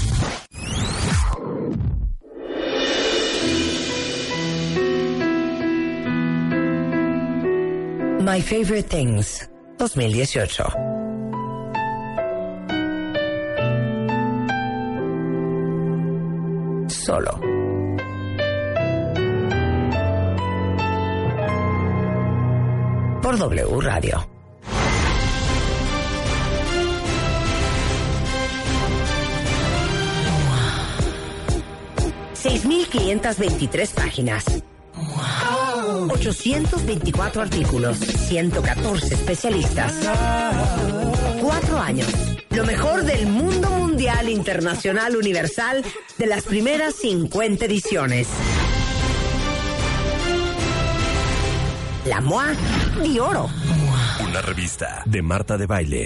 My 8.22 8.42
Favorite 8.42 8.90
Things 8.90 9.48
2018. 9.78 10.95
Solo. 17.06 17.40
Por 23.22 23.38
W 23.38 23.82
Radio. 23.82 24.28
3.523 32.42 33.94
páginas. 33.94 34.46
824 36.10 37.42
artículos, 37.44 37.98
114 38.00 39.14
especialistas. 39.14 39.94
Cuatro 41.40 41.78
años. 41.78 42.35
Lo 42.56 42.64
mejor 42.64 43.04
del 43.04 43.28
mundo 43.28 43.70
mundial, 43.70 44.30
internacional, 44.30 45.18
universal, 45.18 45.84
de 46.18 46.26
las 46.26 46.46
primeras 46.46 46.96
50 46.96 47.66
ediciones. 47.66 48.30
La 52.06 52.22
MOA 52.22 52.54
de 53.04 53.20
Oro. 53.20 53.50
Una 54.24 54.42
revista 54.42 55.04
de 55.06 55.22
Marta 55.22 55.58
de 55.58 55.66
Baile. 55.66 56.06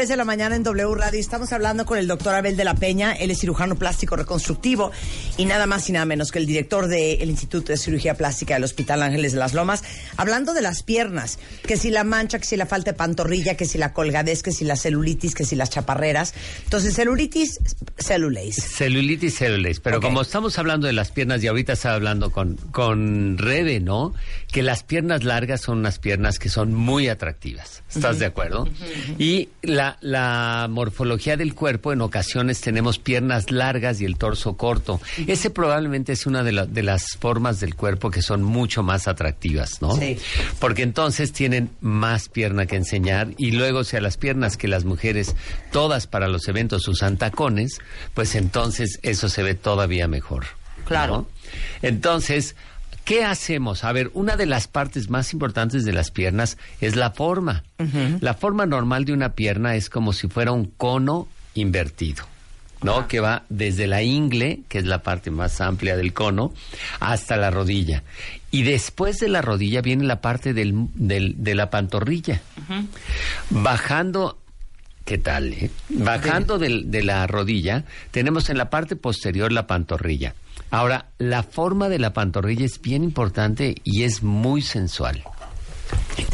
Tres 0.00 0.08
de 0.08 0.16
la 0.16 0.24
mañana 0.24 0.56
en 0.56 0.62
W 0.62 0.94
Radio. 0.94 1.20
Estamos 1.20 1.52
hablando 1.52 1.84
con 1.84 1.98
el 1.98 2.06
doctor 2.06 2.34
Abel 2.34 2.56
de 2.56 2.64
la 2.64 2.74
Peña. 2.74 3.12
Él 3.12 3.30
es 3.30 3.40
cirujano 3.40 3.74
plástico 3.74 4.16
reconstructivo 4.16 4.92
y 5.40 5.46
nada 5.46 5.66
más 5.66 5.88
y 5.88 5.92
nada 5.92 6.04
menos 6.04 6.32
que 6.32 6.38
el 6.38 6.44
director 6.44 6.86
del 6.86 7.30
Instituto 7.30 7.72
de 7.72 7.78
Cirugía 7.78 8.14
Plástica 8.14 8.52
del 8.54 8.64
Hospital 8.64 9.02
Ángeles 9.02 9.32
de 9.32 9.38
las 9.38 9.54
Lomas. 9.54 9.82
Hablando 10.18 10.52
de 10.52 10.60
las 10.60 10.82
piernas, 10.82 11.38
que 11.66 11.78
si 11.78 11.90
la 11.90 12.04
mancha, 12.04 12.38
que 12.38 12.44
si 12.44 12.58
la 12.58 12.66
falta 12.66 12.90
de 12.90 12.98
pantorrilla, 12.98 13.56
que 13.56 13.64
si 13.64 13.78
la 13.78 13.94
colgadez, 13.94 14.42
que 14.42 14.52
si 14.52 14.66
la 14.66 14.76
celulitis, 14.76 15.34
que 15.34 15.44
si 15.44 15.56
las 15.56 15.70
chaparreras. 15.70 16.34
Entonces, 16.64 16.94
celulitis, 16.94 17.58
celulase. 17.96 18.60
Celulitis, 18.60 19.38
celulase. 19.38 19.80
Pero 19.80 20.02
como 20.02 20.20
estamos 20.20 20.58
hablando 20.58 20.86
de 20.86 20.92
las 20.92 21.10
piernas 21.10 21.42
y 21.42 21.46
ahorita 21.46 21.72
estaba 21.72 21.94
hablando 21.94 22.30
con, 22.30 22.56
con 22.70 23.38
Rebe, 23.38 23.80
¿no? 23.80 24.12
Que 24.52 24.62
las 24.62 24.82
piernas 24.82 25.24
largas 25.24 25.62
son 25.62 25.78
unas 25.78 25.98
piernas 25.98 26.38
que 26.38 26.50
son 26.50 26.74
muy 26.74 27.08
atractivas. 27.08 27.82
¿Estás 27.88 28.18
de 28.18 28.26
acuerdo? 28.26 28.68
Y 29.18 29.48
la, 29.62 29.96
la, 30.02 30.68
morfología 30.68 31.38
del 31.38 31.54
cuerpo, 31.54 31.94
en 31.94 32.02
ocasiones 32.02 32.60
tenemos 32.60 32.98
piernas 32.98 33.50
largas 33.50 34.02
y 34.02 34.04
el 34.04 34.18
torso 34.18 34.58
corto. 34.58 35.00
Ese 35.30 35.48
probablemente 35.48 36.10
es 36.10 36.26
una 36.26 36.42
de, 36.42 36.66
de, 36.68 36.82
las 36.82 37.16
formas 37.16 37.60
del 37.60 37.76
cuerpo 37.76 38.10
que 38.10 38.20
son 38.20 38.42
mucho 38.42 38.82
más 38.82 39.06
atractivas, 39.06 39.80
¿no? 39.80 39.94
Sí. 39.94 40.18
Porque 40.58 40.82
entonces 40.82 41.32
tienen 41.32 41.70
más 41.80 42.28
pierna 42.28 42.66
que 42.66 42.74
enseñar 42.74 43.28
y 43.36 43.52
luego, 43.52 43.84
si 43.84 43.96
a 43.96 44.00
las 44.00 44.16
piernas 44.16 44.56
que 44.56 44.66
las 44.66 44.84
mujeres, 44.84 45.36
todas 45.70 46.08
para 46.08 46.26
los 46.26 46.48
eventos 46.48 46.88
usan 46.88 47.16
tacones, 47.16 47.78
pues 48.12 48.34
entonces 48.34 48.98
eso 49.02 49.28
se 49.28 49.44
ve 49.44 49.54
todavía 49.54 50.08
mejor. 50.08 50.46
Claro. 50.84 51.28
Entonces, 51.80 52.56
¿Qué 53.04 53.24
hacemos? 53.24 53.82
A 53.82 53.92
ver, 53.92 54.10
una 54.14 54.36
de 54.36 54.46
las 54.46 54.68
partes 54.68 55.10
más 55.10 55.32
importantes 55.32 55.84
de 55.84 55.92
las 55.92 56.10
piernas 56.10 56.58
es 56.80 56.96
la 56.96 57.10
forma. 57.10 57.64
La 58.20 58.34
forma 58.34 58.66
normal 58.66 59.04
de 59.04 59.12
una 59.12 59.32
pierna 59.32 59.74
es 59.74 59.90
como 59.90 60.12
si 60.12 60.28
fuera 60.28 60.52
un 60.52 60.66
cono 60.66 61.26
invertido. 61.54 62.29
¿No? 62.82 63.08
Que 63.08 63.20
va 63.20 63.44
desde 63.48 63.86
la 63.86 64.02
ingle, 64.02 64.60
que 64.68 64.78
es 64.78 64.86
la 64.86 65.02
parte 65.02 65.30
más 65.30 65.60
amplia 65.60 65.96
del 65.96 66.12
cono, 66.12 66.52
hasta 67.00 67.36
la 67.36 67.50
rodilla. 67.50 68.02
Y 68.50 68.62
después 68.62 69.18
de 69.18 69.28
la 69.28 69.42
rodilla 69.42 69.80
viene 69.80 70.04
la 70.04 70.20
parte 70.20 70.54
del, 70.54 70.88
de 70.94 71.54
la 71.54 71.70
pantorrilla. 71.70 72.40
Bajando 73.50 74.40
¿Qué 75.10 75.18
tal? 75.18 75.52
Eh? 75.52 75.70
Bajando 75.88 76.58
de, 76.58 77.02
la 77.02 77.26
rodilla, 77.26 77.84
tenemos 78.12 78.48
en 78.48 78.58
la 78.58 78.70
parte 78.70 78.94
posterior 78.94 79.50
la 79.50 79.66
pantorrilla. 79.66 80.36
Ahora, 80.70 81.06
la 81.18 81.42
forma 81.42 81.88
de 81.88 81.98
la 81.98 82.12
pantorrilla 82.12 82.64
es 82.64 82.80
bien 82.80 83.02
importante 83.02 83.74
y 83.82 84.04
es 84.04 84.22
muy 84.22 84.62
sensual. 84.62 85.24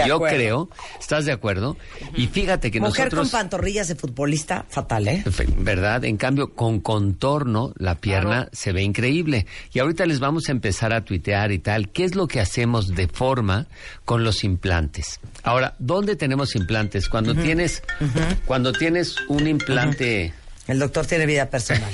Yo 0.06 0.20
creo, 0.20 0.68
¿estás 1.00 1.24
de 1.24 1.32
acuerdo? 1.32 1.76
Y 2.14 2.26
fíjate 2.26 2.70
que 2.70 2.80
Mujer 2.80 3.06
nosotros... 3.06 3.30
con 3.30 3.40
pantorrillas 3.40 3.88
de 3.88 3.94
futbolista, 3.94 4.66
fatal, 4.68 5.08
¿eh? 5.08 5.24
¿Verdad? 5.58 6.04
En 6.04 6.16
cambio, 6.16 6.54
con 6.54 6.80
contorno, 6.80 7.72
la 7.76 7.94
pierna 7.94 8.48
se 8.52 8.72
ve 8.72 8.82
increíble. 8.82 9.46
Y 9.72 9.78
ahorita 9.78 10.04
les 10.06 10.20
vamos 10.20 10.48
a 10.48 10.52
empezar 10.52 10.92
a 10.92 11.04
tuitear 11.04 11.52
y 11.52 11.58
tal. 11.58 11.88
¿Qué 11.88 12.04
es 12.04 12.14
lo 12.14 12.28
que 12.28 12.40
hacemos 12.40 12.94
de 12.94 13.08
forma 13.08 13.66
con 14.04 14.24
los 14.24 14.44
implantes? 14.44 15.20
Ahora, 15.42 15.74
¿dónde 15.78 16.16
tenemos 16.16 16.56
implantes? 16.56 17.08
Cuando 17.08 17.34
tienes, 17.34 17.82
cuando 18.44 18.72
tienes 18.72 19.16
un 19.28 19.46
implante... 19.46 20.34
El 20.66 20.80
doctor 20.80 21.06
tiene 21.06 21.26
vida 21.26 21.48
personal. 21.48 21.92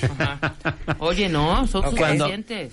Oye, 0.98 1.28
no, 1.28 1.66
son 1.66 1.94
cuando, 1.94 2.30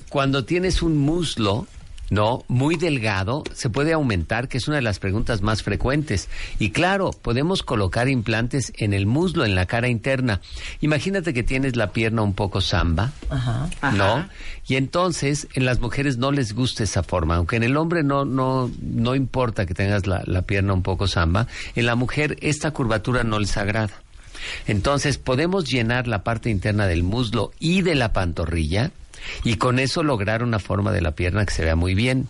cuando 0.08 0.46
tienes 0.46 0.82
un 0.82 0.98
muslo, 0.98 1.68
¿no? 2.10 2.44
Muy 2.48 2.76
delgado, 2.76 3.44
se 3.54 3.70
puede 3.70 3.94
aumentar, 3.94 4.48
que 4.48 4.58
es 4.58 4.68
una 4.68 4.78
de 4.78 4.82
las 4.82 5.00
preguntas 5.00 5.42
más 5.42 5.64
frecuentes. 5.64 6.30
Y 6.58 6.72
claro, 6.72 7.12
podemos 7.12 7.64
colocar 7.64 8.10
implantes 8.10 8.74
en 8.78 8.94
el 8.94 9.06
muslo, 9.06 9.46
en 9.46 9.56
la 9.56 9.66
cara 9.66 9.88
interna. 9.88 10.42
Imagínate 10.82 11.34
que 11.34 11.44
tienes 11.44 11.76
la 11.76 11.92
pierna 11.92 12.22
un 12.22 12.34
poco 12.34 12.62
samba, 12.62 13.12
¿no? 13.96 14.28
Y 14.68 14.76
entonces 14.76 15.48
en 15.54 15.66
las 15.66 15.80
mujeres 15.80 16.18
no 16.18 16.32
les 16.32 16.54
gusta 16.54 16.84
esa 16.84 17.04
forma, 17.04 17.36
aunque 17.36 17.56
en 17.56 17.64
el 17.64 17.78
hombre 17.78 18.04
no, 18.04 18.26
no, 18.26 18.72
no 18.82 19.16
importa 19.16 19.66
que 19.66 19.74
tengas 19.74 20.08
la, 20.08 20.24
la 20.26 20.44
pierna 20.44 20.74
un 20.74 20.84
poco 20.84 21.08
samba, 21.08 21.48
en 21.76 21.86
la 21.86 21.96
mujer 21.96 22.38
esta 22.42 22.72
curvatura 22.72 23.24
no 23.24 23.40
les 23.40 23.58
agrada. 23.58 23.94
Entonces 24.68 25.18
podemos 25.18 25.70
llenar 25.70 26.08
la 26.08 26.24
parte 26.24 26.50
interna 26.50 26.88
del 26.88 27.04
muslo 27.04 27.52
y 27.60 27.82
de 27.82 27.96
la 27.96 28.14
pantorrilla 28.14 28.92
y 29.44 29.56
con 29.56 29.80
eso 29.80 30.04
lograr 30.04 30.44
una 30.44 30.60
forma 30.60 30.92
de 30.92 31.02
la 31.02 31.12
pierna 31.12 31.46
que 31.46 31.54
se 31.54 31.64
vea 31.64 31.76
muy 31.76 31.96
bien. 31.96 32.28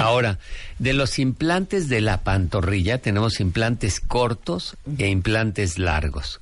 Ahora, 0.00 0.38
de 0.78 0.92
los 0.92 1.18
implantes 1.18 1.88
de 1.88 2.02
la 2.02 2.22
pantorrilla 2.22 2.98
tenemos 2.98 3.40
implantes 3.40 4.00
cortos 4.00 4.76
e 4.98 5.08
implantes 5.08 5.78
largos. 5.78 6.40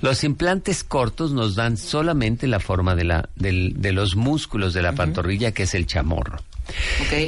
Los 0.00 0.22
implantes 0.22 0.84
cortos 0.84 1.32
nos 1.32 1.56
dan 1.56 1.76
solamente 1.76 2.46
la 2.46 2.60
forma 2.60 2.94
de, 2.94 3.04
la, 3.04 3.28
de 3.34 3.92
los 3.92 4.14
músculos 4.14 4.74
de 4.74 4.82
la 4.82 4.92
pantorrilla, 4.92 5.52
que 5.52 5.64
es 5.64 5.74
el 5.74 5.86
chamorro. 5.86 6.38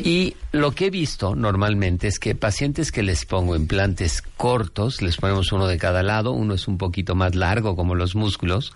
Y 0.05 0.37
lo 0.53 0.73
que 0.73 0.87
he 0.87 0.91
visto 0.91 1.37
normalmente 1.37 2.09
es 2.09 2.19
que 2.19 2.35
pacientes 2.35 2.91
que 2.91 3.03
les 3.03 3.25
pongo 3.25 3.55
implantes 3.55 4.23
cortos, 4.37 5.01
les 5.01 5.17
ponemos 5.17 5.53
uno 5.53 5.67
de 5.67 5.79
cada 5.79 6.03
lado, 6.03 6.33
uno 6.33 6.55
es 6.55 6.67
un 6.67 6.77
poquito 6.77 7.15
más 7.15 7.35
largo 7.35 7.77
como 7.77 7.95
los 7.95 8.15
músculos, 8.15 8.73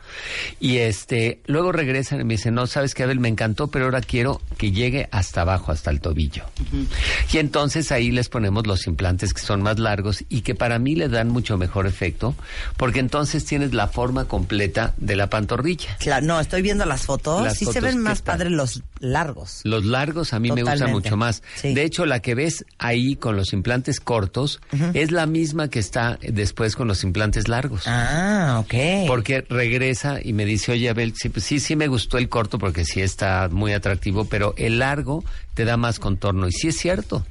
y 0.60 0.78
este, 0.78 1.40
luego 1.46 1.72
regresan 1.72 2.20
y 2.20 2.24
me 2.24 2.34
dicen, 2.34 2.54
no, 2.54 2.66
sabes 2.66 2.94
que 2.94 3.02
Abel, 3.02 3.18
me 3.18 3.28
encantó, 3.28 3.68
pero 3.68 3.86
ahora 3.86 4.00
quiero 4.00 4.40
que 4.56 4.70
llegue 4.70 5.08
hasta 5.10 5.40
abajo, 5.40 5.72
hasta 5.72 5.90
el 5.90 6.00
tobillo. 6.00 6.44
Y 7.32 7.38
entonces 7.38 7.90
ahí 7.92 8.10
les 8.10 8.28
ponemos 8.28 8.66
los 8.66 8.86
implantes 8.86 9.34
que 9.34 9.40
son 9.40 9.62
más 9.62 9.78
largos 9.78 10.24
y 10.28 10.42
que 10.42 10.54
para 10.54 10.78
mí 10.78 10.94
le 10.94 11.08
dan 11.08 11.28
mucho 11.28 11.58
mejor 11.58 11.86
efecto, 11.86 12.34
porque 12.76 13.00
entonces 13.00 13.44
tienes 13.44 13.74
la 13.74 13.88
forma 13.88 14.26
completa 14.26 14.94
de 14.96 15.16
la 15.16 15.28
pantorrilla. 15.28 15.96
Claro, 15.98 16.24
no, 16.24 16.40
estoy 16.40 16.62
viendo 16.62 16.84
las 16.84 17.02
fotos, 17.02 17.52
sí 17.54 17.66
se 17.66 17.80
ven 17.80 17.98
más 17.98 18.22
padres 18.22 18.52
los 18.52 18.82
largos. 19.00 19.60
Los 19.64 19.84
largos 19.84 20.32
a 20.32 20.38
mí 20.38 20.50
me 20.54 20.62
gusta 20.62 20.86
mucho 20.86 21.16
más. 21.16 21.42
De 21.62 21.82
hecho, 21.82 22.06
la 22.06 22.20
que 22.20 22.34
ves 22.34 22.64
ahí 22.78 23.16
con 23.16 23.36
los 23.36 23.52
implantes 23.52 24.00
cortos 24.00 24.60
es 24.92 25.10
la 25.10 25.26
misma 25.26 25.68
que 25.68 25.78
está 25.78 26.18
después 26.20 26.76
con 26.76 26.88
los 26.88 27.04
implantes 27.04 27.48
largos. 27.48 27.84
Ah, 27.86 28.62
ok. 28.64 29.06
Porque 29.06 29.44
regresa 29.48 30.20
y 30.22 30.32
me 30.32 30.44
dice, 30.44 30.72
oye, 30.72 30.88
Abel, 30.88 31.14
sí, 31.16 31.28
pues 31.28 31.44
sí, 31.44 31.60
sí 31.60 31.76
me 31.76 31.88
gustó 31.88 32.18
el 32.18 32.28
corto 32.28 32.58
porque 32.58 32.84
sí 32.84 33.00
está 33.00 33.48
muy 33.50 33.72
atractivo, 33.72 34.24
pero 34.24 34.54
el 34.56 34.78
largo 34.78 35.24
te 35.54 35.64
da 35.64 35.76
más 35.76 35.98
contorno. 35.98 36.48
Y 36.48 36.52
sí 36.52 36.68
es 36.68 36.76
cierto. 36.76 37.24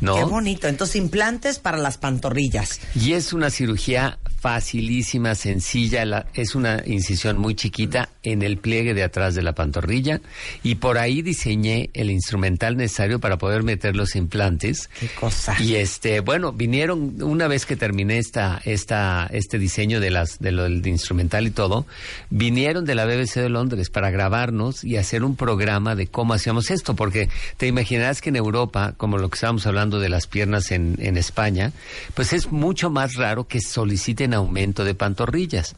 ¿No? 0.00 0.16
Qué 0.16 0.24
bonito. 0.24 0.68
Entonces, 0.68 0.96
implantes 0.96 1.58
para 1.58 1.78
las 1.78 1.98
pantorrillas. 1.98 2.80
Y 2.94 3.12
es 3.12 3.32
una 3.32 3.50
cirugía 3.50 4.18
facilísima, 4.44 5.34
sencilla, 5.34 6.26
es 6.34 6.54
una 6.54 6.82
incisión 6.84 7.38
muy 7.38 7.54
chiquita 7.54 8.10
en 8.22 8.42
el 8.42 8.58
pliegue 8.58 8.92
de 8.92 9.02
atrás 9.02 9.34
de 9.34 9.40
la 9.40 9.54
pantorrilla 9.54 10.20
y 10.62 10.74
por 10.74 10.98
ahí 10.98 11.22
diseñé 11.22 11.88
el 11.94 12.10
instrumental 12.10 12.76
necesario 12.76 13.20
para 13.20 13.38
poder 13.38 13.62
meter 13.62 13.96
los 13.96 14.14
implantes. 14.16 14.90
Qué 15.00 15.08
cosa. 15.08 15.56
Y 15.62 15.76
este, 15.76 16.20
bueno, 16.20 16.52
vinieron 16.52 17.22
una 17.22 17.48
vez 17.48 17.64
que 17.64 17.74
terminé 17.76 18.18
esta 18.18 18.60
esta 18.66 19.26
este 19.32 19.58
diseño 19.58 19.98
de 19.98 20.10
las 20.10 20.38
de 20.38 20.52
lo 20.52 20.64
del 20.64 20.86
instrumental 20.86 21.46
y 21.46 21.50
todo, 21.50 21.86
vinieron 22.28 22.84
de 22.84 22.94
la 22.96 23.06
BBC 23.06 23.36
de 23.36 23.48
Londres 23.48 23.88
para 23.88 24.10
grabarnos 24.10 24.84
y 24.84 24.98
hacer 24.98 25.24
un 25.24 25.36
programa 25.36 25.94
de 25.94 26.06
cómo 26.06 26.34
hacíamos 26.34 26.70
esto, 26.70 26.94
porque 26.94 27.30
te 27.56 27.66
imaginarás 27.66 28.20
que 28.20 28.28
en 28.28 28.36
Europa, 28.36 28.92
como 28.98 29.16
lo 29.16 29.30
que 29.30 29.36
estábamos 29.36 29.66
hablando 29.66 29.83
de 29.90 30.08
las 30.08 30.26
piernas 30.26 30.70
en 30.70 30.96
en 30.98 31.16
España, 31.16 31.72
pues 32.14 32.32
es 32.32 32.50
mucho 32.50 32.90
más 32.90 33.14
raro 33.14 33.46
que 33.46 33.60
soliciten 33.60 34.34
aumento 34.34 34.84
de 34.84 34.94
pantorrillas. 34.94 35.76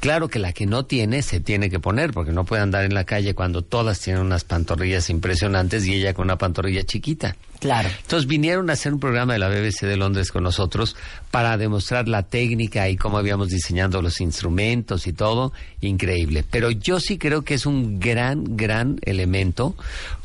Claro 0.00 0.28
que 0.28 0.38
la 0.38 0.52
que 0.52 0.66
no 0.66 0.84
tiene 0.84 1.22
se 1.22 1.40
tiene 1.40 1.70
que 1.70 1.80
poner, 1.80 2.12
porque 2.12 2.32
no 2.32 2.44
puede 2.44 2.62
andar 2.62 2.84
en 2.84 2.94
la 2.94 3.04
calle 3.04 3.34
cuando 3.34 3.62
todas 3.62 4.00
tienen 4.00 4.22
unas 4.22 4.44
pantorrillas 4.44 5.10
impresionantes 5.10 5.86
y 5.86 5.94
ella 5.94 6.14
con 6.14 6.24
una 6.24 6.38
pantorrilla 6.38 6.84
chiquita. 6.84 7.36
Claro. 7.60 7.88
Entonces 8.02 8.28
vinieron 8.28 8.68
a 8.70 8.74
hacer 8.74 8.92
un 8.92 9.00
programa 9.00 9.32
de 9.32 9.38
la 9.38 9.48
BBC 9.48 9.86
de 9.86 9.96
Londres 9.96 10.30
con 10.30 10.42
nosotros 10.42 10.96
para 11.30 11.56
demostrar 11.56 12.06
la 12.06 12.22
técnica 12.22 12.88
y 12.88 12.96
cómo 12.96 13.18
habíamos 13.18 13.48
diseñado 13.48 14.02
los 14.02 14.20
instrumentos 14.20 15.06
y 15.06 15.12
todo. 15.12 15.52
Increíble. 15.80 16.44
Pero 16.48 16.70
yo 16.70 17.00
sí 17.00 17.18
creo 17.18 17.42
que 17.42 17.54
es 17.54 17.66
un 17.66 17.98
gran, 17.98 18.56
gran 18.56 18.98
elemento 19.02 19.74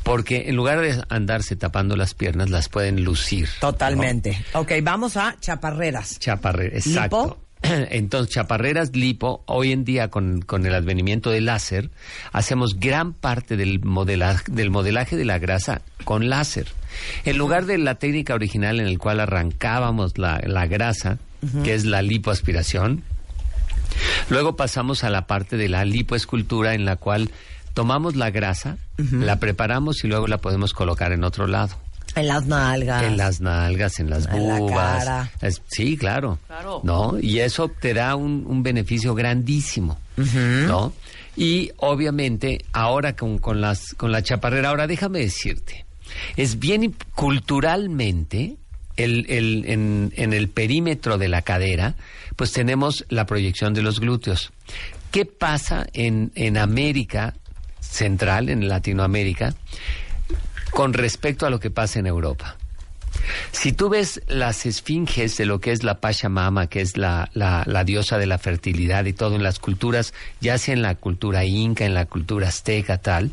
porque 0.02 0.48
en 0.48 0.56
lugar 0.56 0.80
de 0.80 1.02
andarse 1.08 1.56
tapando 1.56 1.96
las 1.96 2.14
piernas, 2.14 2.50
las 2.50 2.68
pueden 2.68 3.04
lucir. 3.04 3.48
Totalmente. 3.60 4.44
Ok, 4.52 4.72
vamos 4.82 5.16
a 5.16 5.36
chaparreras. 5.40 6.18
Chaparreras, 6.18 6.86
exacto. 6.86 7.38
Entonces, 7.90 8.34
chaparreras 8.34 8.94
lipo, 8.94 9.42
hoy 9.46 9.72
en 9.72 9.84
día 9.84 10.08
con, 10.08 10.42
con, 10.42 10.66
el 10.66 10.74
advenimiento 10.74 11.30
del 11.30 11.46
láser, 11.46 11.90
hacemos 12.32 12.78
gran 12.78 13.12
parte 13.12 13.56
del 13.56 13.80
modelaje, 13.80 14.50
del 14.50 14.70
modelaje 14.70 15.16
de 15.16 15.24
la 15.24 15.38
grasa 15.38 15.82
con 16.04 16.28
láser. 16.28 16.66
En 17.24 17.38
lugar 17.38 17.66
de 17.66 17.78
la 17.78 17.96
técnica 17.96 18.34
original 18.34 18.80
en 18.80 18.86
el 18.86 18.98
cual 18.98 19.20
arrancábamos 19.20 20.18
la, 20.18 20.40
la 20.44 20.66
grasa, 20.66 21.18
que 21.64 21.74
es 21.74 21.84
la 21.84 22.02
lipoaspiración, 22.02 23.02
luego 24.30 24.54
pasamos 24.54 25.02
a 25.02 25.10
la 25.10 25.26
parte 25.26 25.56
de 25.56 25.68
la 25.68 25.84
lipoescultura 25.84 26.74
en 26.74 26.84
la 26.84 26.96
cual 26.96 27.30
tomamos 27.74 28.16
la 28.16 28.30
grasa, 28.30 28.76
la 28.96 29.40
preparamos 29.40 30.04
y 30.04 30.08
luego 30.08 30.26
la 30.26 30.38
podemos 30.38 30.72
colocar 30.72 31.12
en 31.12 31.24
otro 31.24 31.46
lado. 31.46 31.81
En 32.14 32.26
las 32.28 32.46
nalgas. 32.46 33.02
En 33.04 33.16
las 33.16 33.40
nalgas, 33.40 33.98
en 34.00 34.10
las 34.10 34.26
En 34.26 34.46
la 34.48 34.58
bubas. 34.58 34.98
cara. 35.04 35.30
Es- 35.40 35.62
sí, 35.68 35.96
claro. 35.96 36.38
Claro. 36.46 36.80
¿No? 36.84 37.18
Y 37.18 37.40
eso 37.40 37.68
te 37.68 37.94
da 37.94 38.14
un, 38.16 38.44
un 38.46 38.62
beneficio 38.62 39.14
grandísimo. 39.14 39.98
¿No? 40.16 40.92
Y 41.36 41.70
obviamente, 41.78 42.64
ahora 42.72 43.16
con, 43.16 43.38
con, 43.38 43.60
las, 43.62 43.94
con 43.94 44.12
la 44.12 44.22
chaparrera, 44.22 44.68
ahora 44.68 44.86
déjame 44.86 45.20
decirte, 45.20 45.86
es 46.36 46.58
bien 46.58 46.94
culturalmente, 47.14 48.56
el, 48.98 49.24
el, 49.30 49.64
en, 49.66 50.12
en 50.16 50.32
el 50.34 50.48
perímetro 50.48 51.16
de 51.16 51.28
la 51.28 51.40
cadera, 51.40 51.94
pues 52.36 52.52
tenemos 52.52 53.06
la 53.08 53.24
proyección 53.24 53.72
de 53.72 53.80
los 53.82 54.00
glúteos. 54.00 54.52
¿Qué 55.10 55.24
pasa 55.24 55.86
en, 55.94 56.30
en 56.34 56.58
América 56.58 57.34
Central, 57.80 58.48
en 58.50 58.68
Latinoamérica, 58.68 59.54
con 60.72 60.92
respecto 60.92 61.46
a 61.46 61.50
lo 61.50 61.60
que 61.60 61.70
pasa 61.70 61.98
en 61.98 62.06
Europa? 62.06 62.56
Si 63.52 63.72
tú 63.72 63.88
ves 63.88 64.22
las 64.26 64.66
esfinges 64.66 65.36
de 65.36 65.46
lo 65.46 65.60
que 65.60 65.72
es 65.72 65.82
la 65.82 66.00
Pachamama, 66.00 66.66
que 66.66 66.80
es 66.80 66.96
la, 66.96 67.30
la, 67.34 67.62
la 67.66 67.84
diosa 67.84 68.18
de 68.18 68.26
la 68.26 68.38
fertilidad 68.38 69.04
y 69.04 69.12
todo 69.12 69.36
en 69.36 69.42
las 69.42 69.58
culturas, 69.58 70.14
ya 70.40 70.58
sea 70.58 70.74
en 70.74 70.82
la 70.82 70.94
cultura 70.94 71.44
inca, 71.44 71.84
en 71.84 71.94
la 71.94 72.06
cultura 72.06 72.48
azteca, 72.48 72.98
tal, 72.98 73.30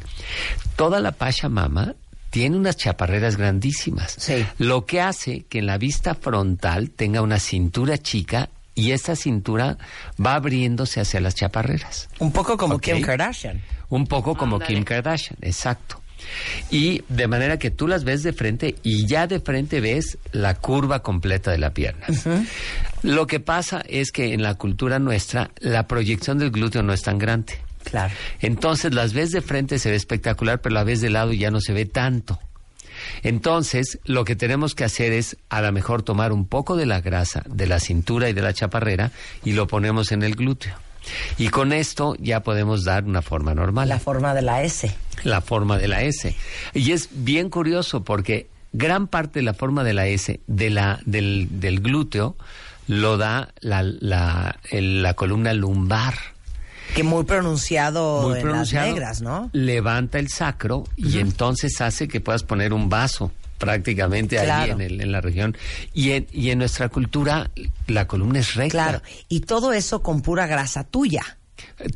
toda 0.76 1.00
la 1.00 1.14
Pachamama 1.14 1.96
tiene 2.30 2.58
unas 2.58 2.78
chaparreras 2.78 3.38
grandísimas. 3.38 4.18
Lo 4.58 4.86
que 4.86 5.02
hace 5.02 5.46
que 5.50 5.60
en 5.60 5.66
la 5.66 5.78
vista 5.78 6.14
frontal 6.14 6.92
tenga 6.92 7.22
una 7.22 7.40
cintura 7.40 7.98
chica 7.98 8.50
y 8.76 8.92
esa 8.92 9.16
cintura 9.16 9.78
va 10.24 10.36
abriéndose 10.36 11.02
hacia 11.02 11.20
las 11.20 11.36
chaparreras. 11.36 12.10
Un 12.20 12.32
poco 12.32 12.56
como. 12.56 12.80
Kim 12.80 13.02
Kardashian. 13.02 13.62
Un 13.90 14.06
poco 14.06 14.36
como 14.36 14.60
Kim 14.60 14.84
Kardashian, 14.84 15.38
exacto. 15.42 15.99
Y 16.70 17.04
de 17.10 17.28
manera 17.28 17.58
que 17.58 17.72
tú 17.72 17.88
las 17.88 18.04
ves 18.04 18.24
de 18.24 18.34
frente 18.34 18.76
y 18.84 19.06
ya 19.08 19.28
de 19.28 19.40
frente 19.40 19.82
ves 19.82 20.18
la 20.32 20.56
curva 20.56 21.02
completa 21.02 21.52
de 21.52 21.58
la 21.58 21.74
pierna. 21.74 22.06
Lo 23.04 23.28
que 23.28 23.40
pasa 23.40 23.84
es 23.88 24.12
que 24.12 24.34
en 24.34 24.44
la 24.44 24.56
cultura 24.56 25.00
nuestra 25.00 25.52
la 25.60 25.88
proyección 25.88 26.38
del 26.38 26.52
glúteo 26.52 26.84
no 26.84 26.94
es 26.94 27.02
tan 27.02 27.18
grande. 27.18 27.54
Claro. 27.84 28.14
Entonces 28.42 28.94
las 28.94 29.14
ves 29.14 29.32
de 29.32 29.42
frente 29.42 29.80
se 29.80 29.90
ve 29.90 29.96
espectacular, 29.96 30.62
pero 30.62 30.76
la 30.76 30.84
ves 30.84 31.02
de 31.02 31.10
lado 31.10 31.34
y 31.34 31.40
ya 31.40 31.52
no 31.52 31.62
se 31.62 31.74
ve 31.74 31.86
tanto. 31.86 32.40
Entonces, 33.24 34.00
lo 34.06 34.26
que 34.26 34.36
tenemos 34.36 34.76
que 34.76 34.84
hacer 34.84 35.14
es 35.14 35.38
a 35.50 35.62
lo 35.62 35.72
mejor 35.72 36.04
tomar 36.04 36.32
un 36.32 36.46
poco 36.46 36.76
de 36.76 36.86
la 36.86 37.02
grasa 37.02 37.44
de 37.48 37.68
la 37.68 37.80
cintura 37.80 38.30
y 38.30 38.34
de 38.34 38.42
la 38.42 38.54
chaparrera 38.54 39.12
y 39.44 39.54
lo 39.54 39.68
ponemos 39.68 40.12
en 40.12 40.24
el 40.24 40.36
glúteo. 40.36 40.76
Y 41.38 41.50
con 41.50 41.74
esto 41.74 42.16
ya 42.20 42.42
podemos 42.44 42.84
dar 42.84 43.06
una 43.06 43.22
forma 43.22 43.54
normal. 43.56 43.90
La 43.90 44.00
forma 44.00 44.34
de 44.34 44.42
la 44.42 44.64
S. 44.64 44.94
La 45.24 45.42
forma 45.42 45.78
de 45.78 45.88
la 45.88 46.02
S. 46.04 46.36
Y 46.74 46.92
es 46.92 47.10
bien 47.12 47.50
curioso 47.50 48.04
porque 48.04 48.48
gran 48.74 49.08
parte 49.08 49.40
de 49.40 49.44
la 49.44 49.54
forma 49.54 49.84
de 49.84 49.94
la 49.94 50.08
S, 50.08 50.40
de 50.48 50.70
la, 50.70 51.00
del, 51.06 51.48
del 51.60 51.80
glúteo, 51.82 52.36
lo 52.88 53.18
da 53.18 53.50
la, 53.62 53.84
la, 53.84 54.60
el- 54.72 55.02
la 55.04 55.14
columna 55.14 55.54
lumbar. 55.54 56.16
Que 56.96 57.04
muy 57.04 57.24
pronunciado 57.24 58.30
Muy 58.30 58.40
en 58.40 58.52
las 58.52 58.74
negras, 58.74 59.22
¿no? 59.22 59.50
Levanta 59.54 60.18
el 60.18 60.28
sacro 60.30 60.86
y 60.98 61.20
entonces 61.20 61.80
hace 61.82 62.08
que 62.08 62.20
puedas 62.20 62.42
poner 62.44 62.74
un 62.74 62.90
vaso 62.90 63.32
prácticamente 63.60 64.40
ahí 64.40 64.72
en, 64.72 64.82
el- 64.82 65.02
en 65.02 65.12
la 65.12 65.22
región. 65.22 65.56
Y 65.94 66.12
en, 66.12 66.28
y 66.32 66.50
en 66.50 66.58
nuestra 66.58 66.90
cultura 66.90 67.52
la 67.88 68.08
columna 68.08 68.40
es 68.40 68.56
recta. 68.56 68.72
Claro. 68.72 69.02
Y 69.28 69.42
todo 69.42 69.74
eso 69.74 70.02
con 70.02 70.22
pura 70.22 70.48
grasa 70.48 70.84
tuya. 70.84 71.38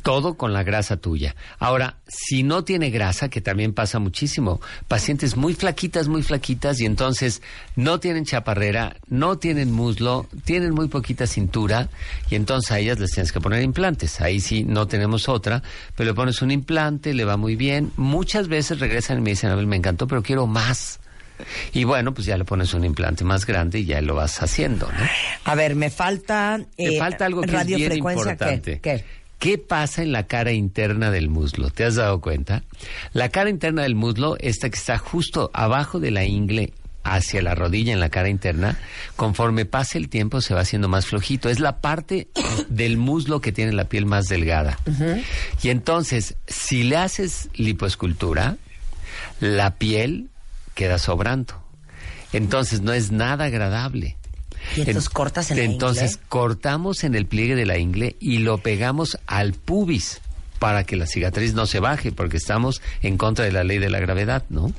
Todo 0.02 0.36
con 0.36 0.52
la 0.52 0.64
grasa 0.64 0.98
tuya. 0.98 1.36
Ahora, 1.58 1.98
si 2.06 2.44
no 2.44 2.66
tiene 2.66 2.90
grasa, 2.90 3.30
que 3.30 3.40
también 3.40 3.74
pasa 3.74 3.98
muchísimo, 3.98 4.60
pacientes 4.90 5.38
muy 5.38 5.54
flaquitas, 5.54 6.10
muy 6.10 6.22
flaquitas, 6.22 6.82
y 6.82 6.86
entonces 6.86 7.42
no 7.78 8.00
tienen 8.02 8.26
chaparrera, 8.26 8.98
no 9.08 9.38
tienen 9.38 9.72
muslo, 9.72 10.28
tienen 10.44 10.74
muy 10.74 10.90
poquita 10.90 11.28
cintura, 11.28 11.88
y 12.30 12.36
entonces 12.36 12.72
a 12.72 12.80
ellas 12.80 13.00
les 13.00 13.12
tienes 13.12 13.32
que 13.32 13.40
poner 13.40 13.62
implantes. 13.64 14.20
Ahí 14.20 14.42
sí 14.42 14.64
no 14.66 14.88
tenemos 14.88 15.30
otra, 15.30 15.64
pero 15.96 16.10
le 16.10 16.14
pones 16.14 16.42
un 16.42 16.52
implante, 16.52 17.14
le 17.14 17.24
va 17.24 17.38
muy 17.38 17.56
bien. 17.56 17.92
Muchas 17.96 18.50
veces 18.50 18.80
regresan 18.80 19.20
y 19.20 19.22
me 19.22 19.30
dicen, 19.32 19.50
Abel, 19.50 19.68
me 19.68 19.78
encantó, 19.78 20.08
pero 20.08 20.24
quiero 20.24 20.46
más. 20.46 21.00
Y 21.74 21.84
bueno, 21.84 22.14
pues 22.14 22.26
ya 22.26 22.38
le 22.38 22.46
pones 22.46 22.74
un 22.74 22.86
implante 22.86 23.24
más 23.24 23.46
grande 23.46 23.80
y 23.80 23.86
ya 23.86 24.02
lo 24.02 24.16
vas 24.16 24.42
haciendo, 24.42 24.88
¿no? 24.88 25.06
A 25.46 25.56
ver, 25.56 25.76
me 25.76 25.90
falta... 25.90 26.60
Te 26.76 26.96
eh, 26.96 27.00
falta 27.00 27.26
algo 27.26 27.42
que 27.42 27.56
es 27.56 27.66
bien 27.66 27.80
radiofrecuencia, 27.80 28.36
¿qué? 28.38 28.46
importante. 28.46 28.80
¿Qué? 28.82 29.04
¿Qué 29.40 29.58
pasa 29.58 30.02
en 30.04 30.14
la 30.14 30.26
cara 30.26 30.54
interna 30.54 31.12
del 31.12 31.30
muslo? 31.30 31.70
¿Te 31.70 31.84
has 31.84 31.96
dado 31.96 32.22
cuenta? 32.22 32.64
La 33.12 33.28
cara 33.28 33.50
interna 33.50 33.82
del 33.82 33.94
muslo, 33.94 34.38
esta 34.40 34.70
que 34.70 34.78
está 34.78 34.98
justo 34.98 35.52
abajo 35.54 36.00
de 36.00 36.12
la 36.12 36.24
ingle 36.24 36.72
hacia 37.04 37.42
la 37.42 37.54
rodilla 37.54 37.92
en 37.92 38.00
la 38.00 38.08
cara 38.08 38.30
interna, 38.30 38.80
conforme 39.16 39.66
pase 39.66 39.98
el 39.98 40.10
tiempo 40.10 40.40
se 40.40 40.54
va 40.54 40.62
haciendo 40.62 40.88
más 40.88 41.08
flojito. 41.08 41.50
Es 41.50 41.60
la 41.60 41.82
parte 41.82 42.30
del 42.70 42.98
muslo 42.98 43.42
que 43.42 43.52
tiene 43.52 43.74
la 43.74 43.86
piel 43.86 44.06
más 44.06 44.28
delgada. 44.28 44.80
Y 45.62 45.70
entonces, 45.70 46.36
si 46.48 46.84
le 46.84 46.96
haces 46.96 47.50
lipoescultura, 47.54 48.56
la 49.42 49.76
piel 49.76 50.30
queda 50.74 50.98
sobrando. 51.00 51.62
Entonces 52.32 52.82
no 52.82 52.94
es 52.94 53.12
nada 53.12 53.46
agradable. 53.46 54.18
Y 54.76 54.82
entonces 54.82 55.10
cortas 55.10 55.52
en 55.52 55.58
la 55.58 55.64
Entonces 55.64 56.14
ingle. 56.14 56.26
cortamos 56.30 57.04
en 57.04 57.16
el 57.16 57.26
pliegue 57.26 57.56
de 57.56 57.66
la 57.66 57.78
ingle 57.78 58.16
y 58.20 58.40
lo 58.40 58.58
pegamos 58.60 59.18
al 59.28 59.54
pubis 59.54 60.22
para 60.60 60.86
que 60.86 60.96
la 60.96 61.06
cicatriz 61.06 61.54
no 61.54 61.66
se 61.66 61.82
baje, 61.82 62.14
porque 62.14 62.38
estamos 62.38 62.82
en 63.02 63.18
contra 63.18 63.44
de 63.44 63.52
la 63.52 63.66
ley 63.66 63.80
de 63.80 63.90
la 63.90 64.00
gravedad, 64.00 64.46
¿no? 64.50 64.72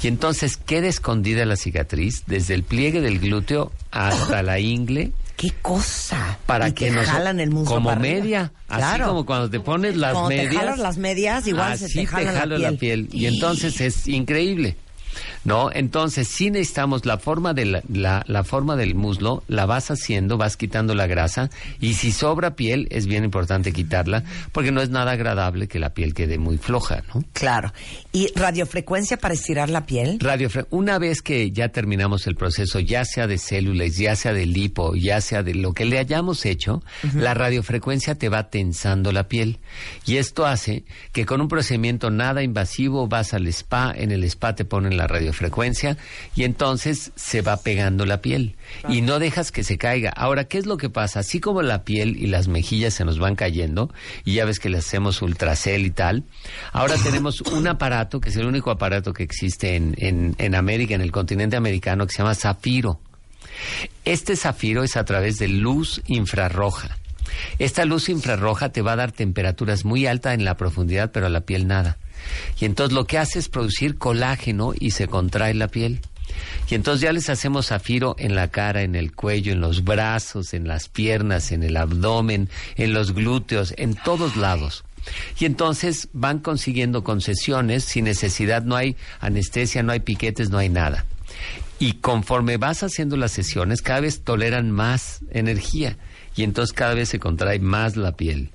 Y 0.00 0.06
entonces 0.06 0.56
queda 0.56 0.86
escondida 0.86 1.44
la 1.44 1.56
cicatriz 1.56 2.22
desde 2.28 2.54
el 2.54 2.62
pliegue 2.62 3.00
del 3.00 3.18
glúteo 3.18 3.72
hasta 3.90 4.44
la 4.44 4.60
ingle. 4.60 5.10
¡Qué 5.36 5.52
cosa! 5.60 6.38
Para 6.46 6.68
Y 6.68 6.72
que 6.72 6.92
nos 6.92 7.06
jalan 7.06 7.40
el 7.40 7.50
muslo 7.50 7.74
como 7.74 7.96
media, 7.96 8.52
así 8.68 9.00
como 9.00 9.26
cuando 9.26 9.50
te 9.50 9.58
pones 9.58 9.96
las 9.96 10.12
Cuando 10.12 10.28
te 10.30 10.36
medias. 10.36 10.54
jalas 10.54 10.78
las 10.78 10.98
medias, 10.98 11.46
igual 11.48 11.78
se 11.78 11.86
así 11.86 12.06
te 12.06 12.06
jala 12.06 12.58
la 12.58 12.72
piel. 12.72 13.08
Y 13.12 13.26
entonces 13.26 13.80
es 13.80 14.06
increíble. 14.06 14.76
¿No? 15.44 15.70
Entonces, 15.72 16.28
sí 16.28 16.50
necesitamos 16.50 17.06
la 17.06 17.18
forma, 17.18 17.54
de 17.54 17.64
la, 17.64 17.82
la- 17.92 18.24
la 18.26 18.44
forma 18.44 18.76
del 18.76 18.94
muslo, 18.94 19.42
la 19.48 19.66
vas 19.66 19.90
haciendo, 19.90 20.36
vas 20.36 20.56
quitando 20.56 20.94
la 20.94 21.06
grasa, 21.06 21.50
y 21.80 21.94
si 21.94 22.12
sobra 22.12 22.54
piel, 22.56 22.86
es 22.90 23.06
bien 23.06 23.24
importante 23.24 23.72
quitarla, 23.72 24.24
porque 24.52 24.72
no 24.72 24.80
es 24.82 24.90
nada 24.90 25.12
agradable 25.12 25.68
que 25.68 25.78
la 25.78 25.94
piel 25.94 26.14
quede 26.14 26.38
muy 26.38 26.58
floja, 26.58 27.02
¿no? 27.14 27.24
Claro. 27.32 27.72
¿Y 28.12 28.30
radiofrecuencia 28.34 29.16
para 29.16 29.34
estirar 29.34 29.70
la 29.70 29.86
piel? 29.86 30.18
Radiofre 30.20 30.66
una 30.70 30.98
vez 30.98 31.22
que 31.22 31.50
ya 31.50 31.68
terminamos 31.70 32.26
el 32.26 32.34
proceso, 32.36 32.78
ya 32.80 33.04
sea 33.04 33.26
de 33.26 33.38
células, 33.38 33.96
ya 33.96 34.14
sea 34.16 34.32
de 34.32 34.46
lipo, 34.46 34.94
ya 34.94 35.20
sea 35.20 35.42
de 35.42 35.54
lo 35.54 35.72
que 35.72 35.84
le 35.84 35.98
hayamos 35.98 36.44
hecho, 36.46 36.82
la 37.14 37.34
radiofrecuencia 37.34 38.14
te 38.16 38.28
va 38.28 38.50
tensando 38.50 39.12
la 39.12 39.28
piel. 39.28 39.58
Y 40.06 40.16
esto 40.18 40.46
hace 40.46 40.84
que 41.12 41.26
con 41.26 41.40
un 41.40 41.48
procedimiento 41.48 42.10
nada 42.10 42.42
invasivo 42.42 43.08
vas 43.08 43.34
al 43.34 43.46
spa, 43.48 43.92
en 43.96 44.12
el 44.12 44.22
spa 44.24 44.54
te 44.54 44.64
ponen 44.64 44.96
la 44.96 45.06
radiofrecuencia 45.08 45.96
y 46.34 46.44
entonces 46.44 47.12
se 47.16 47.42
va 47.42 47.56
pegando 47.56 48.06
la 48.06 48.20
piel 48.20 48.56
y 48.88 49.00
no 49.00 49.18
dejas 49.18 49.50
que 49.50 49.64
se 49.64 49.78
caiga. 49.78 50.10
Ahora, 50.10 50.44
¿qué 50.44 50.58
es 50.58 50.66
lo 50.66 50.76
que 50.76 50.90
pasa? 50.90 51.20
Así 51.20 51.40
como 51.40 51.62
la 51.62 51.84
piel 51.84 52.16
y 52.16 52.26
las 52.26 52.48
mejillas 52.48 52.94
se 52.94 53.04
nos 53.04 53.18
van 53.18 53.34
cayendo 53.34 53.92
y 54.24 54.34
ya 54.34 54.44
ves 54.44 54.58
que 54.60 54.68
le 54.68 54.78
hacemos 54.78 55.22
ultracel 55.22 55.86
y 55.86 55.90
tal, 55.90 56.24
ahora 56.72 56.94
tenemos 57.02 57.40
un 57.40 57.66
aparato 57.66 58.20
que 58.20 58.28
es 58.28 58.36
el 58.36 58.46
único 58.46 58.70
aparato 58.70 59.12
que 59.12 59.22
existe 59.22 59.74
en, 59.76 59.94
en, 59.98 60.34
en 60.38 60.54
América, 60.54 60.94
en 60.94 61.00
el 61.00 61.12
continente 61.12 61.56
americano, 61.56 62.06
que 62.06 62.12
se 62.12 62.18
llama 62.18 62.34
Zafiro. 62.34 63.00
Este 64.04 64.36
zafiro 64.36 64.84
es 64.84 64.96
a 64.96 65.04
través 65.04 65.38
de 65.38 65.48
luz 65.48 66.02
infrarroja. 66.06 66.96
Esta 67.58 67.84
luz 67.84 68.08
infrarroja 68.08 68.70
te 68.70 68.82
va 68.82 68.92
a 68.92 68.96
dar 68.96 69.12
temperaturas 69.12 69.84
muy 69.84 70.06
altas 70.06 70.34
en 70.34 70.44
la 70.44 70.56
profundidad, 70.56 71.10
pero 71.12 71.26
a 71.26 71.30
la 71.30 71.42
piel 71.42 71.66
nada. 71.66 71.98
Y 72.58 72.64
entonces 72.64 72.94
lo 72.94 73.06
que 73.06 73.18
hace 73.18 73.38
es 73.38 73.48
producir 73.48 73.98
colágeno 73.98 74.72
y 74.78 74.92
se 74.92 75.08
contrae 75.08 75.54
la 75.54 75.68
piel. 75.68 76.00
Y 76.70 76.74
entonces 76.74 77.00
ya 77.00 77.12
les 77.12 77.30
hacemos 77.30 77.68
zafiro 77.68 78.14
en 78.18 78.34
la 78.34 78.48
cara, 78.48 78.82
en 78.82 78.94
el 78.94 79.12
cuello, 79.12 79.52
en 79.52 79.60
los 79.60 79.84
brazos, 79.84 80.54
en 80.54 80.68
las 80.68 80.88
piernas, 80.88 81.52
en 81.52 81.62
el 81.62 81.76
abdomen, 81.76 82.48
en 82.76 82.92
los 82.92 83.12
glúteos, 83.12 83.74
en 83.76 83.94
todos 83.94 84.36
lados. 84.36 84.84
Y 85.38 85.46
entonces 85.46 86.08
van 86.12 86.38
consiguiendo 86.40 87.02
concesiones 87.02 87.84
sin 87.84 88.04
necesidad, 88.04 88.62
no 88.62 88.76
hay 88.76 88.96
anestesia, 89.20 89.82
no 89.82 89.92
hay 89.92 90.00
piquetes, 90.00 90.50
no 90.50 90.58
hay 90.58 90.68
nada. 90.68 91.06
Y 91.78 91.94
conforme 91.94 92.56
vas 92.56 92.82
haciendo 92.82 93.16
las 93.16 93.32
sesiones, 93.32 93.82
cada 93.82 94.00
vez 94.00 94.22
toleran 94.22 94.70
más 94.70 95.20
energía 95.30 95.96
y 96.34 96.42
entonces 96.42 96.72
cada 96.72 96.94
vez 96.94 97.08
se 97.08 97.18
contrae 97.18 97.60
más 97.60 97.96
la 97.96 98.12
piel. 98.12 98.50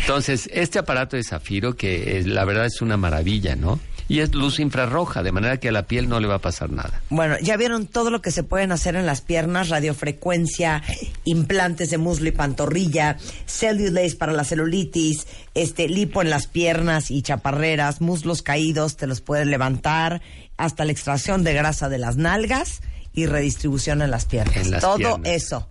Entonces, 0.00 0.48
este 0.52 0.78
aparato 0.78 1.16
de 1.16 1.24
zafiro, 1.24 1.74
que 1.74 2.22
la 2.24 2.44
verdad 2.44 2.66
es 2.66 2.80
una 2.80 2.96
maravilla, 2.96 3.56
¿no? 3.56 3.80
Y 4.08 4.20
es 4.20 4.32
luz 4.34 4.60
infrarroja, 4.60 5.24
de 5.24 5.32
manera 5.32 5.56
que 5.58 5.70
a 5.70 5.72
la 5.72 5.88
piel 5.88 6.08
no 6.08 6.20
le 6.20 6.28
va 6.28 6.36
a 6.36 6.38
pasar 6.38 6.70
nada. 6.70 7.00
Bueno, 7.10 7.36
ya 7.42 7.56
vieron 7.56 7.86
todo 7.88 8.10
lo 8.10 8.22
que 8.22 8.30
se 8.30 8.44
pueden 8.44 8.70
hacer 8.70 8.94
en 8.94 9.04
las 9.04 9.20
piernas, 9.20 9.68
radiofrecuencia, 9.68 10.84
implantes 11.24 11.90
de 11.90 11.98
muslo 11.98 12.28
y 12.28 12.32
pantorrilla, 12.32 13.16
cellulase 13.46 14.14
para 14.14 14.32
la 14.32 14.44
celulitis, 14.44 15.26
este 15.54 15.88
lipo 15.88 16.22
en 16.22 16.30
las 16.30 16.46
piernas 16.46 17.10
y 17.10 17.22
chaparreras, 17.22 18.00
muslos 18.00 18.42
caídos, 18.42 18.96
te 18.96 19.08
los 19.08 19.20
pueden 19.20 19.50
levantar, 19.50 20.22
hasta 20.56 20.84
la 20.84 20.92
extracción 20.92 21.42
de 21.42 21.54
grasa 21.54 21.88
de 21.88 21.98
las 21.98 22.16
nalgas 22.16 22.82
y 23.12 23.26
redistribución 23.26 24.02
en 24.02 24.12
las 24.12 24.26
piernas. 24.26 24.80
todo 24.80 25.18
eso. 25.24 25.68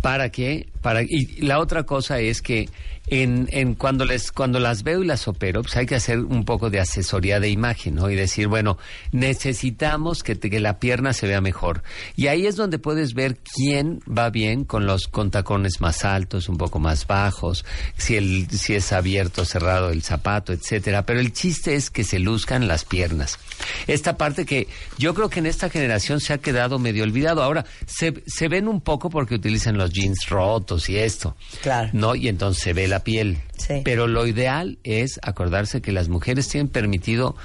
¿Para 0.00 0.30
qué? 0.30 0.68
Para, 0.80 1.02
y 1.02 1.26
la 1.42 1.58
otra 1.58 1.84
cosa 1.84 2.20
es 2.20 2.40
que 2.40 2.68
en, 3.10 3.48
en 3.52 3.74
cuando 3.74 4.04
les 4.04 4.32
cuando 4.32 4.60
las 4.60 4.82
veo 4.82 5.02
y 5.02 5.06
las 5.06 5.28
opero, 5.28 5.62
pues 5.62 5.76
hay 5.76 5.86
que 5.86 5.94
hacer 5.94 6.18
un 6.20 6.44
poco 6.44 6.70
de 6.70 6.80
asesoría 6.80 7.40
de 7.40 7.48
imagen, 7.48 7.96
¿no? 7.96 8.10
Y 8.10 8.14
decir, 8.16 8.48
bueno, 8.48 8.78
necesitamos 9.12 10.22
que, 10.22 10.38
que 10.38 10.60
la 10.60 10.78
pierna 10.78 11.12
se 11.12 11.26
vea 11.26 11.40
mejor. 11.40 11.82
Y 12.16 12.26
ahí 12.26 12.46
es 12.46 12.56
donde 12.56 12.78
puedes 12.78 13.14
ver 13.14 13.38
quién 13.38 14.00
va 14.06 14.30
bien 14.30 14.64
con 14.64 14.86
los 14.86 15.08
con 15.08 15.30
tacones 15.30 15.80
más 15.80 16.04
altos, 16.04 16.48
un 16.48 16.56
poco 16.56 16.78
más 16.78 17.06
bajos, 17.06 17.64
si 17.96 18.16
el 18.16 18.48
si 18.50 18.74
es 18.74 18.92
abierto, 18.92 19.44
cerrado 19.44 19.90
el 19.90 20.02
zapato, 20.02 20.52
etcétera. 20.52 21.06
Pero 21.06 21.20
el 21.20 21.32
chiste 21.32 21.74
es 21.74 21.90
que 21.90 22.04
se 22.04 22.18
luzcan 22.18 22.68
las 22.68 22.84
piernas. 22.84 23.38
Esta 23.86 24.16
parte 24.16 24.46
que 24.46 24.68
yo 24.98 25.14
creo 25.14 25.30
que 25.30 25.40
en 25.40 25.46
esta 25.46 25.70
generación 25.70 26.20
se 26.20 26.32
ha 26.32 26.38
quedado 26.38 26.78
medio 26.78 27.04
olvidado. 27.04 27.42
Ahora 27.42 27.64
se, 27.86 28.22
se 28.26 28.48
ven 28.48 28.68
un 28.68 28.80
poco 28.80 29.10
porque 29.10 29.34
utilizan 29.34 29.78
los 29.78 29.90
jeans 29.92 30.28
rotos 30.28 30.88
y 30.88 30.98
esto. 30.98 31.36
Claro. 31.62 31.90
¿No? 31.92 32.14
Y 32.14 32.28
entonces 32.28 32.62
se 32.62 32.72
ve 32.72 32.88
la 32.88 32.97
piel. 33.04 33.38
Pero 33.84 34.06
lo 34.06 34.26
ideal 34.26 34.78
es 34.84 35.18
acordarse 35.22 35.82
que 35.82 35.92
las 35.92 36.08
mujeres 36.08 36.48
tienen 36.48 36.68
permitido 36.68 37.36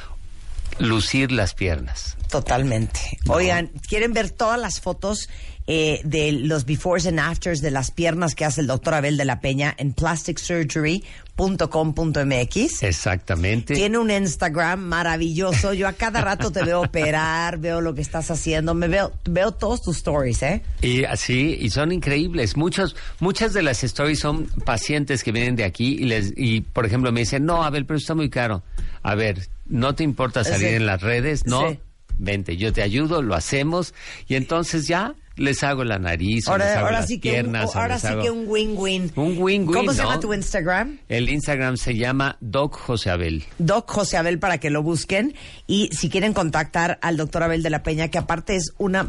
lucir 0.80 1.32
las 1.32 1.54
piernas. 1.54 2.18
Totalmente. 2.30 2.99
Oigan, 3.28 3.68
¿quieren 3.88 4.14
ver 4.14 4.32
todas 4.32 4.60
las 4.60 4.80
fotos 4.80 5.30
eh, 5.68 6.01
de 6.03 6.32
los 6.34 6.66
befores 6.66 7.05
and 7.07 7.20
afters 7.20 7.61
de 7.61 7.72
las 7.72 7.91
piernas 7.91 8.36
que 8.36 8.43
hace 8.45 8.61
el 8.61 8.68
doctor 8.68 8.93
Abel 8.95 9.16
de 9.18 9.26
la 9.26 9.39
Peña 9.39 9.74
en 9.78 9.93
plasticsurgery.com.mx? 9.93 12.84
Exactamente. 12.84 13.74
Tiene 13.74 13.97
un 13.97 14.11
Instagram 14.11 14.80
maravilloso. 14.82 15.74
Yo 15.74 15.88
a 15.88 15.93
cada 15.93 16.22
rato 16.22 16.51
te 16.51 16.64
veo 16.64 16.82
operar, 16.82 17.57
veo 17.59 17.82
lo 17.82 17.93
que 17.95 18.01
estás 18.01 18.30
haciendo, 18.32 18.74
me 18.74 18.88
veo, 18.88 19.11
veo 19.26 19.51
todos 19.51 19.82
tus 19.82 19.97
stories, 19.97 20.43
¿eh? 20.43 20.61
Y 20.82 21.03
así, 21.05 21.57
y 21.59 21.70
son 21.70 21.91
increíbles. 21.91 22.57
Muchos, 22.57 22.95
muchas 23.20 23.53
de 23.53 23.64
las 23.64 23.84
stories 23.84 24.20
son 24.20 24.45
pacientes 24.66 25.24
que 25.24 25.32
vienen 25.32 25.55
de 25.55 25.64
aquí 25.64 25.95
y 25.99 26.05
les, 26.05 26.34
y 26.36 26.61
por 26.61 26.86
ejemplo 26.86 27.11
me 27.11 27.22
dicen, 27.22 27.45
no, 27.45 27.64
Abel, 27.64 27.86
pero 27.86 27.97
está 27.97 28.16
muy 28.16 28.30
caro. 28.30 28.64
A 29.01 29.16
ver, 29.16 29.47
¿no 29.66 29.95
te 29.95 30.03
importa 30.03 30.43
salir 30.43 30.70
Sí. 30.70 30.76
en 30.76 30.86
las 30.86 31.01
redes? 31.01 31.45
No. 31.45 31.70
Sí. 31.70 31.80
Vente, 32.20 32.57
yo 32.57 32.72
te 32.72 32.84
ayudo, 32.84 33.24
lo 33.24 33.34
hacemos 33.34 33.95
y 34.28 34.36
entonces 34.36 34.88
ya 34.88 35.16
les 35.36 35.63
hago 35.63 35.84
la 35.84 35.97
nariz, 35.99 36.47
o 36.47 36.57
les 36.57 36.67
hago 36.67 36.86
ahora 36.86 36.99
las 36.99 37.07
sí 37.07 37.19
que 37.19 37.29
un, 37.29 37.34
piernas, 37.34 37.75
ahora 37.75 37.97
sí 37.99 38.07
hago- 38.07 38.21
que 38.21 38.29
un 38.29 38.45
win-win. 38.47 39.11
un 39.15 39.36
win-win, 39.39 39.65
¿Cómo 39.65 39.91
se 39.93 39.97
llama 40.03 40.19
tu 40.19 40.34
Instagram? 40.34 40.99
El 41.09 41.29
Instagram 41.29 41.77
se 41.77 41.95
llama 41.95 42.38
Doc 42.39 42.75
José 42.77 43.09
Abel. 43.09 43.43
Doc 43.57 43.89
José 43.89 44.17
Abel 44.17 44.38
para 44.39 44.59
que 44.59 44.69
lo 44.69 44.84
busquen 44.84 45.34
y 45.67 45.89
si 45.91 46.09
quieren 46.09 46.34
contactar 46.34 46.99
al 47.01 47.17
doctor 47.17 47.43
Abel 47.43 47.63
de 47.63 47.69
la 47.71 47.81
Peña, 47.84 48.09
que 48.09 48.17
aparte 48.19 48.55
es 48.55 48.73
una... 48.77 49.07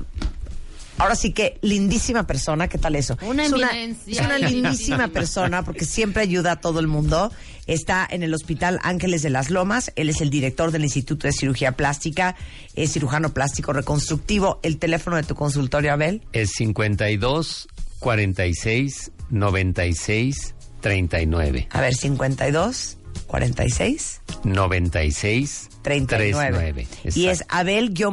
Ahora 0.98 1.16
sí 1.16 1.32
que 1.32 1.58
lindísima 1.60 2.26
persona, 2.26 2.68
¿qué 2.68 2.78
tal 2.78 2.96
eso? 2.96 3.18
Una 3.22 3.44
es 3.44 3.52
una, 3.52 3.70
es 3.82 4.20
una 4.20 4.38
lindísima 4.38 5.08
persona 5.08 5.64
porque 5.64 5.84
siempre 5.84 6.22
ayuda 6.22 6.52
a 6.52 6.56
todo 6.60 6.80
el 6.80 6.86
mundo. 6.86 7.32
Está 7.66 8.06
en 8.08 8.22
el 8.22 8.34
Hospital 8.34 8.78
Ángeles 8.82 9.22
de 9.22 9.30
las 9.30 9.50
Lomas, 9.50 9.90
él 9.96 10.10
es 10.10 10.20
el 10.20 10.30
director 10.30 10.70
del 10.70 10.84
Instituto 10.84 11.26
de 11.26 11.32
Cirugía 11.32 11.72
Plástica, 11.72 12.36
es 12.74 12.92
cirujano 12.92 13.32
plástico 13.32 13.72
reconstructivo. 13.72 14.60
El 14.62 14.78
teléfono 14.78 15.16
de 15.16 15.22
tu 15.22 15.34
consultorio, 15.34 15.92
Abel. 15.92 16.22
Es 16.32 16.50
52 16.52 17.68
46 18.00 19.12
96 19.30 20.54
39. 20.80 21.68
A 21.70 21.80
ver, 21.80 21.94
52, 21.94 22.98
46, 23.26 24.20
96 24.44 25.70
39. 25.84 26.86
Y 27.14 27.26
es 27.26 27.44
Abel-D 27.48 28.04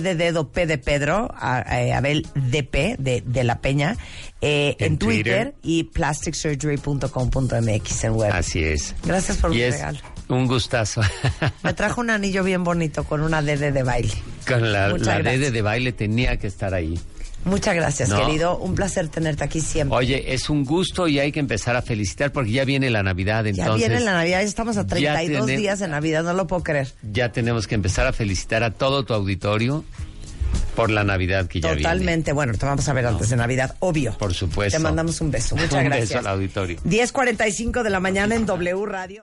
de 0.00 0.14
dedo 0.14 0.52
P 0.52 0.66
de 0.66 0.78
Pedro, 0.78 1.32
eh, 1.72 1.92
Abel 1.92 2.26
DP 2.34 2.96
de, 2.98 3.22
de 3.26 3.44
la 3.44 3.60
Peña, 3.60 3.96
eh, 4.42 4.76
en, 4.78 4.92
En 4.92 4.98
Twitter, 4.98 5.52
Twitter. 5.52 5.54
y 5.62 5.84
plasticsurgery.com.mx 5.84 8.04
en 8.04 8.12
web. 8.12 8.32
Así 8.32 8.62
es. 8.62 8.94
Gracias 9.04 9.38
por 9.38 9.54
y 9.54 9.62
es 9.62 9.74
regalo. 9.74 9.98
un 10.28 10.46
gustazo. 10.46 11.00
Me 11.62 11.74
trajo 11.74 12.00
un 12.00 12.10
anillo 12.10 12.44
bien 12.44 12.62
bonito 12.64 13.04
con 13.04 13.22
una 13.22 13.42
DD 13.42 13.72
de 13.72 13.82
baile. 13.82 14.12
Con 14.46 14.72
la, 14.72 14.88
Muchas 14.90 15.06
la 15.08 15.18
gracias. 15.18 15.50
DD 15.50 15.52
de 15.52 15.62
baile 15.62 15.92
tenía 15.92 16.36
que 16.38 16.46
estar 16.46 16.72
ahí. 16.74 16.98
Muchas 17.44 17.74
gracias, 17.74 18.08
No. 18.10 18.18
querido. 18.26 18.58
Un 18.58 18.74
placer 18.74 19.08
tenerte 19.08 19.44
aquí 19.44 19.60
siempre. 19.60 19.96
Oye, 19.96 20.34
es 20.34 20.50
un 20.50 20.64
gusto 20.64 21.08
y 21.08 21.18
hay 21.18 21.32
que 21.32 21.40
empezar 21.40 21.74
a 21.76 21.82
felicitar 21.82 22.32
porque 22.32 22.50
ya 22.50 22.64
viene 22.64 22.90
la 22.90 23.02
Navidad, 23.02 23.44
ya 23.44 23.50
entonces 23.64 23.88
viene 23.88 24.04
la 24.04 24.12
Navidad, 24.12 24.40
ya 24.40 24.46
estamos 24.46 24.76
a 24.76 24.86
32 24.86 25.46
tiene- 25.46 25.60
días 25.60 25.78
de 25.78 25.88
Navidad, 25.88 26.22
no 26.22 26.32
lo 26.34 26.46
puedo 26.46 26.62
creer. 26.62 26.88
ya 27.12 27.32
tenemos 27.32 27.66
que 27.66 27.74
empezar 27.74 28.06
a 28.06 28.12
felicitar 28.12 28.62
a 28.62 28.72
todo 28.72 29.04
tu 29.04 29.14
auditorio 29.14 29.84
por 30.76 30.90
la 30.90 31.04
Navidad 31.04 31.46
que 31.46 31.60
ya 31.60 31.68
viene. 31.68 31.82
Totalmente. 31.82 32.32
Bueno, 32.32 32.52
te 32.54 32.64
vamos 32.66 32.88
a 32.88 32.92
ver 32.92 33.06
antes 33.06 33.28
de 33.28 33.36
Navidad, 33.36 33.74
obvio. 33.80 34.16
Por 34.18 34.34
supueso. 34.34 34.76
Te 34.76 34.82
mandamos 34.82 35.20
un 35.20 35.30
beso. 35.30 35.56
Muchas 35.56 35.72
un 35.82 35.84
gracias. 35.84 36.08
beso 36.10 36.18
al 36.20 36.26
auditorio. 36.28 36.78
10.45 36.84 37.82
de 37.82 37.90
la 37.90 38.00
mañana 38.00 38.34
en 38.34 38.46
W 38.46 38.86
Radio. 38.86 39.18